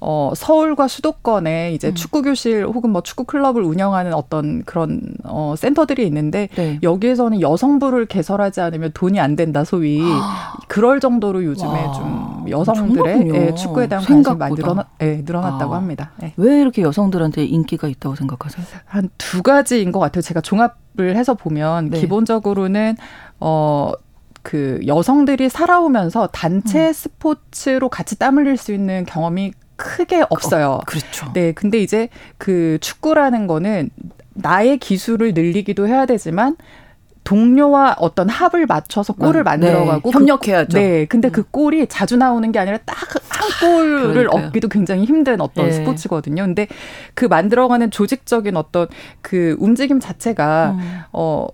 [0.00, 1.94] 어, 서울과 수도권에 이제 음.
[1.94, 6.78] 축구 교실 혹은 뭐 축구 클럽을 운영하는 어떤 그런 어, 센터들이 있는데 네.
[6.82, 10.54] 여기에서는 여성부를 개설하지 않으면 돈이 안 된다 소위 아.
[10.68, 11.92] 그럴 정도로 요즘에 와.
[11.92, 15.76] 좀 여성들의 예, 축구에 대한 관심이 많이 늘어나, 예, 늘어났다고 아.
[15.76, 16.12] 합니다.
[16.22, 16.32] 예.
[16.38, 18.64] 왜 이렇게 여성들한테 인기가 있다고 생각하세요?
[18.86, 20.22] 한 두 가지인 것 같아요.
[20.22, 22.00] 제가 종합을 해서 보면 네.
[22.00, 22.96] 기본적으로는
[23.38, 23.92] 어.
[24.42, 26.92] 그 여성들이 살아오면서 단체 음.
[26.94, 30.70] 스포츠로 같이 땀 흘릴 수 있는 경험이 크게 없어요.
[30.72, 31.32] 어, 그렇죠.
[31.32, 32.08] 네, 근데 이제
[32.38, 33.90] 그 축구라는 거는
[34.34, 36.56] 나의 기술을 늘리기도 해야 되지만
[37.24, 40.68] 동료와 어떤 합을 맞춰서 골을 네, 만들어가고 네, 협력해야죠.
[40.72, 41.44] 그, 네, 근데 그 음.
[41.50, 44.46] 골이 자주 나오는 게 아니라 딱 한 골을 그러니까요.
[44.46, 45.72] 얻기도 굉장히 힘든 어떤 네.
[45.72, 46.44] 스포츠거든요.
[46.44, 46.68] 근데
[47.14, 48.86] 그 만들어가는 조직적인 어떤
[49.22, 51.00] 그 움직임 자체가 음.
[51.12, 51.46] 어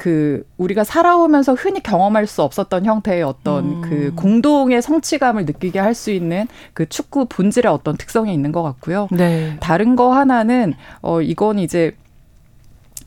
[0.00, 3.80] 그 우리가 살아오면서 흔히 경험할 수 없었던 형태의 어떤 음.
[3.82, 9.08] 그 공동의 성취감을 느끼게 할 수 있는 그 축구 본질의 어떤 특성이 있는 것 같고요.
[9.10, 9.58] 네.
[9.60, 10.72] 다른 거 하나는
[11.02, 11.94] 어 이건 이제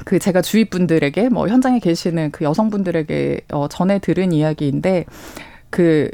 [0.06, 5.06] 그 제가 주위 분들에게 뭐 현장에 계시는 그 여성분들에게 어 전해 들은 이야기인데
[5.72, 6.12] 그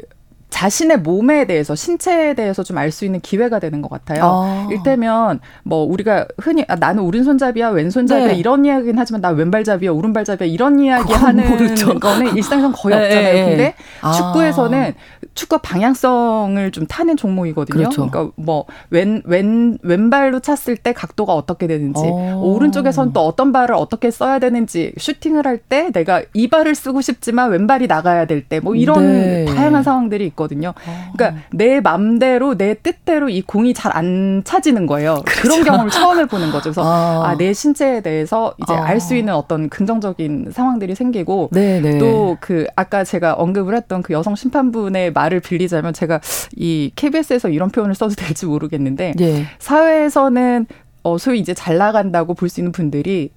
[0.60, 4.20] 자신의 몸에 대해서 신체에 대해서 좀 알 수 있는 기회가 되는 것 같아요.
[4.24, 4.68] 아.
[4.70, 8.34] 일테면 뭐 우리가 흔히 아, 나는 오른손잡이야 왼손잡이야 네.
[8.34, 11.98] 이런 이야기는 하지만 나 왼발잡이야 오른발잡이야 이런 이야기 하는 모르죠.
[11.98, 13.32] 거는 일상에서 거의 네, 없잖아요.
[13.32, 14.12] 네, 근데 아.
[14.12, 14.94] 축구에서는
[15.34, 17.78] 축구 방향성을 좀 타는 종목이거든요.
[17.78, 18.10] 그렇죠.
[18.10, 22.54] 그러니까 뭐 왼 왼 왼발로 찼을 때 각도가 어떻게 되는지 오.
[22.54, 27.50] 오른쪽에서는 또 어떤 발을 어떻게 써야 되는지 슈팅을 할 때 내가 이 발을 쓰고 싶지만
[27.50, 29.44] 왼발이 나가야 될 때 뭐 이런 네.
[29.44, 30.74] 다양한 상황들이 있고 있 거든요.
[31.16, 35.20] 그러니까 내 맘대로 내 뜻대로 이 공이 잘 안 차지는 거예요.
[35.26, 35.42] 그렇죠.
[35.42, 36.70] 그런 경험을 처음 해보는 거죠.
[36.70, 38.84] 그래서 아, 아내 신체에 대해서 이제 아.
[38.84, 41.50] 알수 있는 어떤 긍정적인 상황들이 생기고
[41.98, 46.20] 또 그 아까 제가 언급을 했던 그 여성 심판분의 말을 빌리자면 제가
[46.56, 49.44] 이 KBS에서 이런 표현을 써도 될지 모르겠는데 네.
[49.58, 50.66] 사회에서는
[51.02, 53.32] 어 소위 이제 잘 나간다고 볼 수 있는 분들이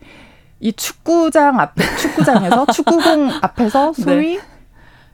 [0.59, 4.41] 이 축구장 앞에 축구장에서 축구공 앞에서 소위 네.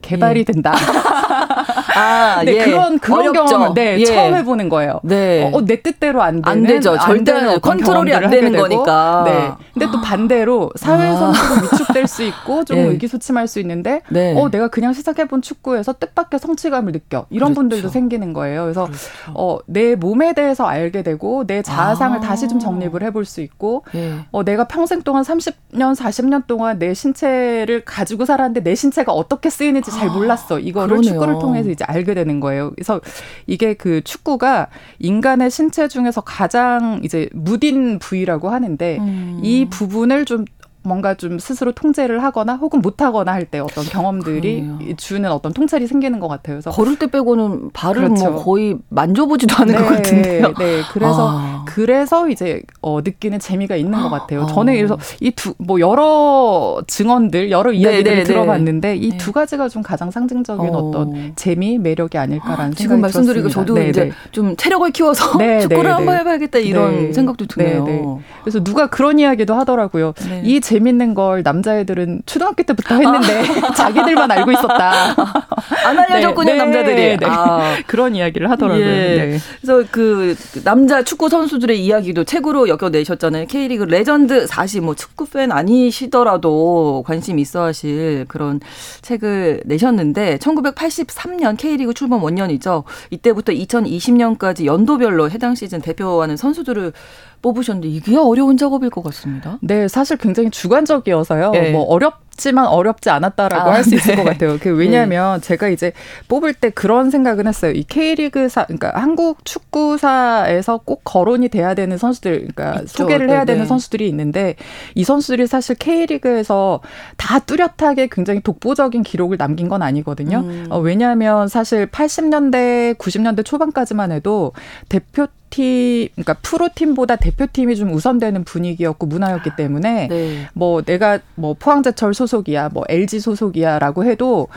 [0.02, 0.44] 개발이 예.
[0.44, 0.74] 된다.
[1.96, 2.66] 아, 네, 예.
[2.66, 4.06] 그런 그런 경험 네, 예.
[4.06, 5.00] 처음 해보는 거예요.
[5.04, 5.52] 네.
[5.54, 6.98] 어, 내 뜻대로 안 되는 안 되죠.
[6.98, 9.24] 절대 컨트롤이 안 되는 거니까.
[9.26, 9.52] 네.
[9.74, 11.62] 근데 또 반대로 사회에서는 아.
[11.64, 12.84] 위축될 수 있고 좀 네.
[12.84, 14.36] 의기소침할 수 있는데 네.
[14.38, 17.56] 어 내가 그냥 시작해본 축구에서 뜻밖의 성취감을 느껴 이런 그렇죠.
[17.56, 18.64] 분들도 생기는 거예요.
[18.64, 19.10] 그래서 그렇죠.
[19.34, 22.22] 어내 몸에 대해서 알게 되고 내 자아상을 아.
[22.22, 24.20] 다시 좀 정립을 해볼 수 있고 예.
[24.32, 29.89] 어 내가 평생 동안 30년 40년 동안 내 신체를 가지고 살았는데 내 신체가 어떻게 쓰이는지
[29.90, 30.60] 잘 몰랐어.
[30.60, 31.12] 이거를 그러네요.
[31.14, 32.72] 축구를 통해서 이제 알게 되는 거예요.
[32.72, 33.02] 그래서
[33.48, 34.68] 이게 그 축구가
[35.00, 39.40] 인간의 신체 중에서 가장 이제 무딘 부위라고 하는데 음.
[39.44, 40.46] 이 부분을 좀
[40.90, 44.96] 뭔가 좀 스스로 통제를 하거나 혹은 못하거나 할 때 어떤 경험들이 그러네요.
[44.98, 46.56] 주는 어떤 통찰이 생기는 것 같아요.
[46.58, 48.32] 그래서 걸을 때 빼고는 발을 뭐 그렇죠.
[48.32, 50.54] 뭐 거의 만져보지도 않은 네, 것 같은데요.
[50.60, 51.66] 네, 그래서 아.
[51.68, 54.44] 그래서 이제 어, 느끼는 재미가 있는 것 같아요.
[54.44, 54.48] 아.
[54.48, 58.24] 저는 그래서 이 두 뭐 여러 증언들, 여러 이야기들을 네, 네, 네.
[58.24, 60.92] 들어봤는데 이 두 가지가 좀 가장 상징적인 어.
[60.92, 66.18] 떤 재미, 매력이 아닐까라는 생각이 지금 말씀드리고 저도 네, 이제 좀 체력을 키워서 축구를 한번
[66.18, 68.20] 해봐야겠다 이런 생각도 드네요.
[68.44, 70.14] 그래서 누가 그런 이야기도 하더라고요.
[70.44, 73.74] 이 재밌는 걸 남자애들은 초등학교 때부터 했는데 아.
[73.76, 75.16] 자기들만 알고 있었다.
[75.86, 76.96] 안 알려줬군요, 네, 남자들이.
[76.96, 77.26] 네, 네.
[77.28, 77.78] 아.
[77.88, 78.86] 그런 이야기를 하더라고요.
[78.86, 78.90] 예.
[78.90, 79.40] 네.
[79.62, 83.46] 그래서 그 남자 축구 선수들의 이야기도 책으로 엮어내셨잖아요.
[83.48, 88.60] K리그 레전드 40, 뭐 축구 팬 아니시더라도 관심 있어 하실 그런
[89.02, 92.84] 책을 내셨는데 1983년 K리그 출범 원년이죠.
[93.10, 96.94] 이때부터 2020년까지 연도별로 해당 시즌 대표하는 선수들을
[97.42, 99.58] 뽑으셨는데 이게 어려운 작업일 것 같습니다.
[99.62, 101.52] 네, 사실 굉장히 주관적이어서요.
[101.52, 101.72] 네.
[101.72, 103.96] 뭐 어렵지만 어렵지 않았다라고 아, 할수 네.
[103.98, 104.58] 있을 것 같아요.
[104.60, 105.48] 그 왜냐하면 네.
[105.48, 105.94] 제가 이제
[106.28, 107.72] 뽑을 때 그런 생각은 했어요.
[107.72, 113.04] 이 K리그사, 그러니까 한국 축구사에서 꼭 거론이 돼야 되는 선수들, 그러니까 있죠.
[113.04, 113.68] 소개를 해야 네, 되는 네.
[113.68, 114.56] 선수들이 있는데
[114.96, 116.82] 이 선수들이 사실 K리그에서
[117.18, 120.40] 다 뚜렷하게 굉장히 독보적인 기록을 남긴 건 아니거든요.
[120.40, 120.68] 음.
[120.70, 124.54] 어, 왜냐하면 사실 80년대, 90년대 초반까지만 해도
[124.90, 130.50] 대표 팀, 그러니까 프로팀보다 대표팀이 좀 우선되는 분위기였고 문화였기 때문에 네.
[130.54, 134.48] 뭐 내가 뭐 포항제철 소속이야, 뭐 LG 소속이야라고 해도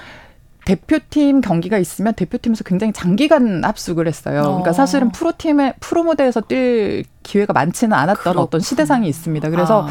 [0.64, 4.42] 대표팀 경기가 있으면 대표팀에서 굉장히 장기간 합숙을 했어요.
[4.42, 4.72] 그러니까 어.
[4.72, 8.42] 사실은 프로팀의 프로 무대에서 뛸 기회가 많지는 않았던 그렇군.
[8.42, 9.50] 어떤 시대상이 있습니다.
[9.50, 9.88] 그래서 아.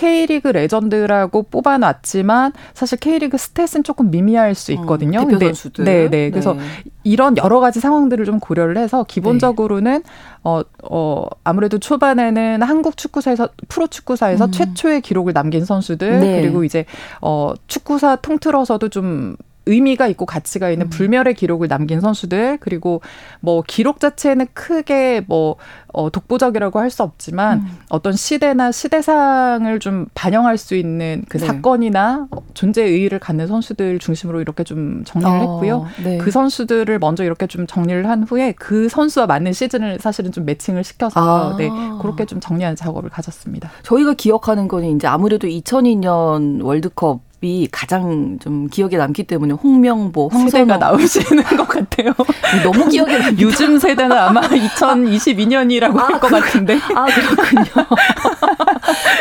[0.00, 5.20] K리그 레전드라고 뽑아놨지만 사실 K리그 스탯은 조금 미미할 수 음, 있거든요.
[5.20, 5.84] 음, 대표 선수들.
[5.84, 6.30] 네, 네.
[6.30, 6.60] 그래서 네.
[7.04, 10.10] 이런 여러 가지 상황들을 좀 고려를 해서 기본적으로는 네.
[10.42, 14.52] 어, 어, 아무래도 초반에는 한국 축구사에서 프로 축구사에서 음.
[14.52, 16.40] 최초의 기록을 남긴 선수들 네.
[16.40, 16.86] 그리고 이제
[17.20, 19.36] 어 축구사 통틀어서도 좀
[19.70, 20.90] 의미가 있고 가치가 있는 음.
[20.90, 23.00] 불멸의 기록을 남긴 선수들 그리고
[23.40, 25.56] 뭐 기록 자체는 크게 뭐
[25.92, 27.78] 어, 독보적이라고 할 수 없지만 음.
[27.88, 31.46] 어떤 시대나 시대상을 좀 반영할 수 있는 그 네.
[31.46, 35.86] 사건이나 존재 의의를 갖는 선수들 중심으로 이렇게 좀 정리를 어, 했고요.
[36.02, 36.18] 네.
[36.18, 40.82] 그 선수들을 먼저 이렇게 좀 정리를 한 후에 그 선수와 맞는 시즌을 사실은 좀 매칭을
[40.84, 41.56] 시켜서 아.
[41.56, 41.70] 네
[42.02, 43.70] 그렇게 좀 정리하는 작업을 가졌습니다.
[43.84, 50.76] 저희가 기억하는 거는 이제 아무래도 2002년 월드컵 이 가장 좀 기억에 남기 때문에 홍명보, 황세가
[50.78, 52.12] 나오시는 것 같아요.
[52.62, 53.42] 너무 기억에 납니다.
[53.42, 56.78] 요즘 세대는 아마 2022년이라고 아, 할것 같은데.
[56.94, 57.86] 아 그렇군요.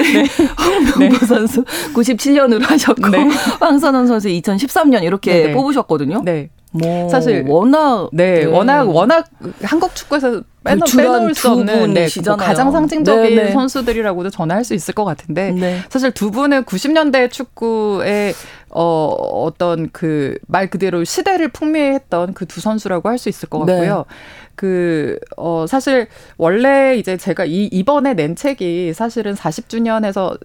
[0.13, 0.25] 네.
[0.61, 1.25] 홍명보 네.
[1.25, 1.63] 선수
[1.93, 3.25] 97년으로 하셨고 네.
[3.59, 6.21] 황선원 선수 2013년 이렇게 네 뽑으셨거든요.
[6.25, 6.49] 네.
[6.71, 9.25] 뭐 사실 워낙 네, 네, 워낙 워낙
[9.63, 13.43] 한국 축구에서 빼놓, 빼놓을 수 없는 네, 뭐 가장 상징적인 네네.
[13.45, 13.51] 네.
[13.51, 15.79] 선수들이라고도 전할 수 있을 것 같은데 네.
[15.89, 18.33] 사실 두 분은 90년대 축구의
[18.69, 19.05] 어
[19.45, 24.05] 어떤 그 말 그대로 시대를 풍미했던 그 두 선수라고 할 수 있을 것 같고요.
[24.07, 24.15] 네.
[24.55, 26.07] 그, 어, 사실,
[26.37, 30.37] 원래 이제 제가 이, 이번에 낸 책이 사실은 40주년에서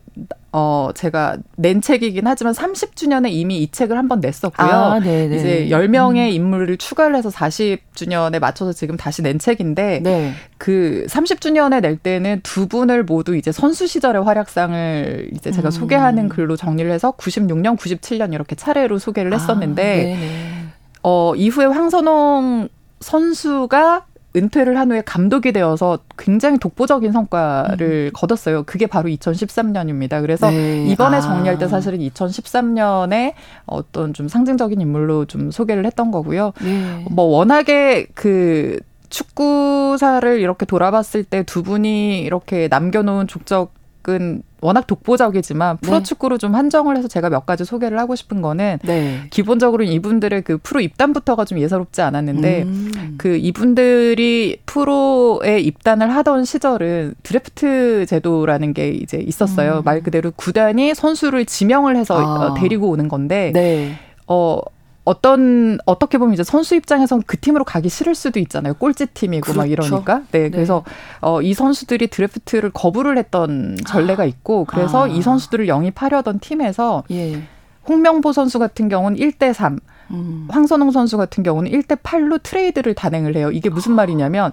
[0.56, 4.68] 어, 제가 낸 책이긴 하지만 30주년에 이미 이 책을 한번 냈었고요.
[4.68, 6.32] 아, 이제 10명의 음.
[6.32, 10.32] 인물을 추가를 해서 40주년에 맞춰서 지금 다시 낸 책인데 네.
[10.56, 15.72] 그 30주년에 낼 때는 두 분을 모두 이제 선수 시절의 활약상을 이제 제가 음.
[15.72, 20.70] 소개하는 글로 정리를 해서 96년, 97년 이렇게 차례로 소개를 아, 했었는데 아,
[21.02, 22.68] 어, 이후에 황선홍
[23.00, 24.06] 선수가
[24.36, 28.10] 은퇴를 한 후에 감독이 되어서 굉장히 독보적인 성과를 음.
[28.12, 28.64] 거뒀어요.
[28.64, 30.20] 그게 바로 2013년입니다.
[30.20, 30.84] 그래서 네.
[30.86, 31.20] 이번에 아.
[31.20, 33.34] 정리할 때 사실은 2013년에
[33.66, 36.52] 어떤 좀 상징적인 인물로 좀 소개를 했던 거고요.
[36.62, 37.04] 네.
[37.10, 38.78] 뭐 워낙에 그
[39.10, 43.73] 축구사를 이렇게 돌아봤을 때 두 분이 이렇게 남겨놓은 족적
[44.08, 45.86] 은 워낙 독보적이지만 네.
[45.86, 49.20] 프로 축구로 좀 한정을 해서 제가 몇 가지 소개를 하고 싶은 거는 네.
[49.30, 53.14] 기본적으로 이분들의 그 프로 입단부터가 좀 예사롭지 않았는데 음.
[53.18, 59.78] 그 이분들이 프로에 입단을 하던 시절은 드래프트 제도라는 게 이제 있었어요.
[59.78, 59.82] 음.
[59.84, 62.46] 말 그대로 구단이 선수를 지명을 해서 아.
[62.46, 63.98] 어, 데리고 오는 건데 네.
[64.26, 64.58] 어
[65.04, 68.74] 어떤 어떻게 보면 이제 선수 입장에선 그 팀으로 가기 싫을 수도 있잖아요.
[68.74, 69.58] 꼴찌 팀이고 그렇죠.
[69.58, 70.22] 막 이러니까.
[70.30, 70.50] 네, 네.
[70.50, 70.82] 그래서
[71.20, 75.08] 어, 이 선수들이 드래프트를 거부를 했던 전례가 있고 그래서 아.
[75.08, 77.42] 이 선수들을 영입하려던 팀에서 예.
[77.86, 79.78] 홍명보 선수 같은 경우는 1대 3,
[80.10, 80.48] 음.
[80.50, 83.50] 황선홍 선수 같은 경우는 1대 8로 트레이드를 단행을 해요.
[83.50, 84.52] 이게 무슨 말이냐면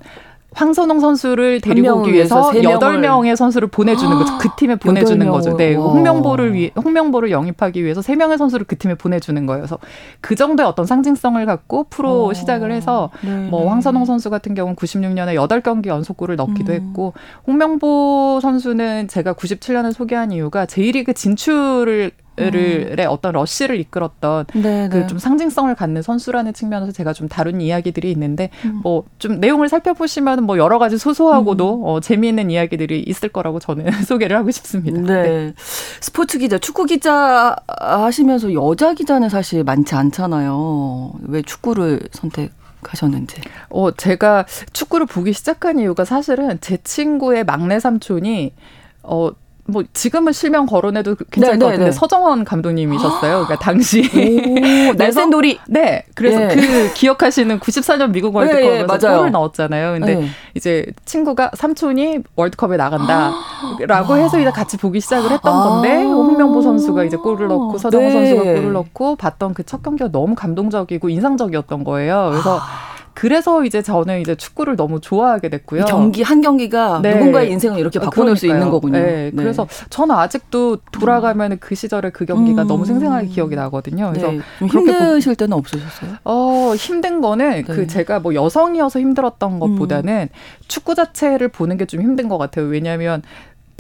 [0.54, 4.38] 황선홍 선수를 데리고 오기 위해서 여덟 명의 선수를 보내주는 거죠.
[4.38, 5.56] 그 팀에 보내주는 거죠.
[5.56, 9.62] 네, 홍명보를 위해 홍명보를 영입하기 위해서 세 명의 선수를 그 팀에 보내주는 거예요.
[9.62, 9.80] 그래서
[10.20, 12.34] 그 정도의 어떤 상징성을 갖고 프로 오.
[12.34, 13.48] 시작을 해서 네.
[13.50, 16.76] 뭐 황선홍 선수 같은 경우는 96년에 여덟 경기 연속골을 넣기도 음.
[16.76, 17.14] 했고
[17.48, 22.12] 홍명보 선수는 제가 97년을 소개한 이유가 제1리그 진출을
[22.50, 23.06] 를 음.
[23.10, 28.82] 어떤 러쉬를 이끌었던 네, 그좀 상징성을 갖는 선수라는 측면에서 제가 좀 다룬 이야기들이 있는데 음.
[28.84, 31.86] 뭐좀 내용을 살펴보시면 뭐 여러 가지 소소하고도 음.
[31.86, 35.02] 어, 재미있는 이야기들이 있을 거라고 저는 소개를 하고 싶습니다.
[35.02, 35.22] 네.
[35.22, 35.54] 네.
[36.00, 41.14] 스포츠 기자, 축구 기자 하시면서 여자 기자는 사실 많지 않잖아요.
[41.28, 42.52] 왜 축구를 선택?
[42.84, 43.42] 하셨는지.
[43.70, 48.54] 어, 제가 축구를 보기 시작한 이유가 사실은 제 친구의 막내 삼촌이
[49.04, 49.32] 어,
[49.66, 51.92] 뭐 지금은 실명 거론해도 괜찮을 네, 것 네, 같은데 네.
[51.92, 53.46] 서정원 감독님이셨어요.
[53.46, 54.04] 그러니까 당시
[54.98, 55.60] 날쌘놀이.
[55.68, 56.04] 네.
[56.14, 56.48] 그래서 예.
[56.50, 59.94] 그 기억하시는 94년 미국 월드컵에서 예, 예, 골을 넣었잖아요.
[59.94, 60.28] 근데 예.
[60.54, 65.64] 이제 친구가 삼촌이 월드컵에 나간다라고 해서 이제 같이 보기 시작을 했던 아.
[65.64, 68.14] 건데 홍명보 선수가 이제 골을 넣고 서정원 네.
[68.14, 72.28] 선수가 골을 넣고 봤던 그 첫 경기가 너무 감동적이고 인상적이었던 거예요.
[72.32, 72.91] 그래서 아.
[73.14, 75.86] 그래서 이제 저는 이제 축구를 너무 좋아하게 됐고요.
[75.86, 77.14] 경기 한 경기가 네.
[77.14, 78.98] 누군가의 인생을 이렇게 바꿔놓을 수 있는 거군요.
[78.98, 79.32] 네.
[79.32, 79.32] 네.
[79.36, 82.68] 그래서 저는 아직도 돌아가면 그 시절의 그 경기가 음.
[82.68, 84.10] 너무 생생하게 기억이 나거든요.
[84.12, 84.40] 그래서 네.
[84.68, 86.16] 힘드실 때는 없으셨어요?
[86.24, 87.88] 어 힘든 거는 그 네.
[87.88, 90.38] 제가 뭐 여성이어서 힘들었던 것보다는 음.
[90.68, 92.68] 축구 자체를 보는 게 좀 힘든 것 같아요.
[92.68, 93.22] 왜냐하면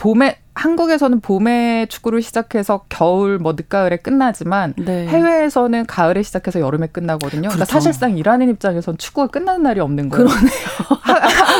[0.02, 5.08] 봄에 한국에서는 봄에 축구를 시작해서 겨울 뭐 늦가을에 끝나지만 네.
[5.08, 7.49] 해외에서는 가을에 시작해서 여름에 끝나거든요.
[7.49, 7.66] 그러니까 그렇죠.
[7.66, 10.26] 그러니까 사실상 일하는 입장에선 축구가 끝나는 날이 없는 거예요.
[10.26, 10.52] 그러네요.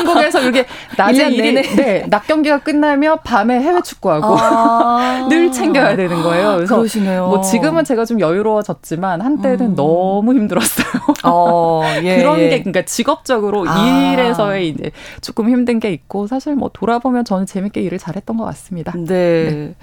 [0.06, 6.22] 한국에서 이렇게 낮에 일이 네, 낮 경기가 끝나면 밤에 해외 축구하고 아~ 늘 챙겨야 되는
[6.22, 6.56] 거예요.
[6.56, 7.28] 그래서 그러시네요.
[7.28, 9.74] 뭐 지금은 제가 좀 여유로워졌지만 한때는 음.
[9.74, 10.86] 너무 힘들었어요.
[11.24, 12.48] 어, 예, 그런 예.
[12.48, 14.12] 게 그러니까 직업적으로 아.
[14.12, 14.90] 일에서의 이제
[15.20, 18.92] 조금 힘든 게 있고 사실 뭐 돌아보면 저는 재밌게 일을 잘했던 것 같습니다.
[18.96, 19.04] 네.
[19.04, 19.74] 네.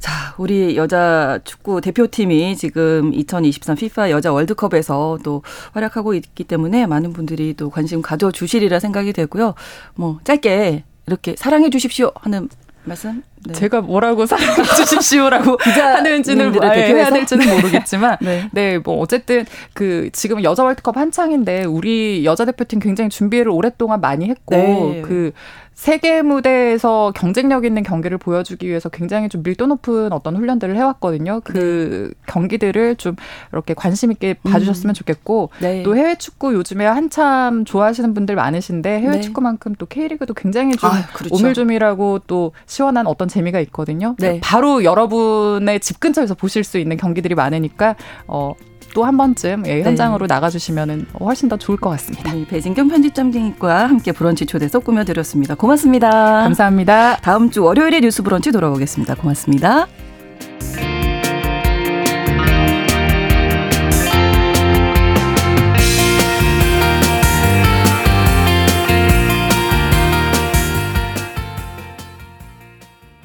[0.00, 5.42] 자, 우리 여자 축구 대표팀이 지금 2023 FIFA 여자 월드컵에서 또
[5.72, 9.54] 활약하고 있기 때문에 많은 분들이 또 관심 가져 주시리라 생각이 되고요.
[9.94, 12.48] 뭐, 짧게 이렇게 사랑해 주십시오 하는
[12.84, 13.22] 말씀?
[13.46, 13.52] 네.
[13.52, 18.48] 제가 뭐라고 사랑해 주십시오라고 하는지는 뭐, 예, 해야 될지는 모르겠지만 네.
[18.52, 19.44] 네, 뭐 어쨌든
[19.74, 25.02] 그 지금 여자 월드컵 한창인데 우리 여자 대표팀 굉장히 준비를 오랫동안 많이 했고 네.
[25.02, 25.32] 그
[25.80, 31.40] 세계 무대에서 경쟁력 있는 경기를 보여주기 위해서 굉장히 좀 밀도 높은 어떤 훈련들을 해왔거든요.
[31.42, 32.22] 그 네.
[32.26, 33.16] 경기들을 좀
[33.50, 34.92] 이렇게 관심 있게 봐주셨으면 음.
[34.92, 35.82] 좋겠고 네.
[35.82, 39.20] 또 해외 축구 요즘에 한참 좋아하시는 분들 많으신데 해외 네.
[39.22, 41.34] 축구만큼 또 K리그도 굉장히 좀 아, 그렇죠.
[41.34, 44.16] 오밀조밀하고 또 시원한 어떤 재미가 있거든요.
[44.18, 44.38] 네.
[44.42, 48.52] 바로 여러분의 집 근처에서 보실 수 있는 경기들이 많으니까 어,
[48.94, 49.82] 또 한 번쯤 예, 네.
[49.82, 50.34] 현장으로 네.
[50.34, 52.32] 나가주시면 훨씬 더 좋을 것 같습니다.
[52.32, 55.54] 네, 배진경 편집장님과 함께 브런치 초대석 꾸며드렸습니다.
[55.54, 56.10] 고맙습니다.
[56.42, 57.16] 감사합니다.
[57.16, 59.14] 다음 주 월요일에 뉴스 브런치 돌아오겠습니다.
[59.14, 59.86] 고맙습니다.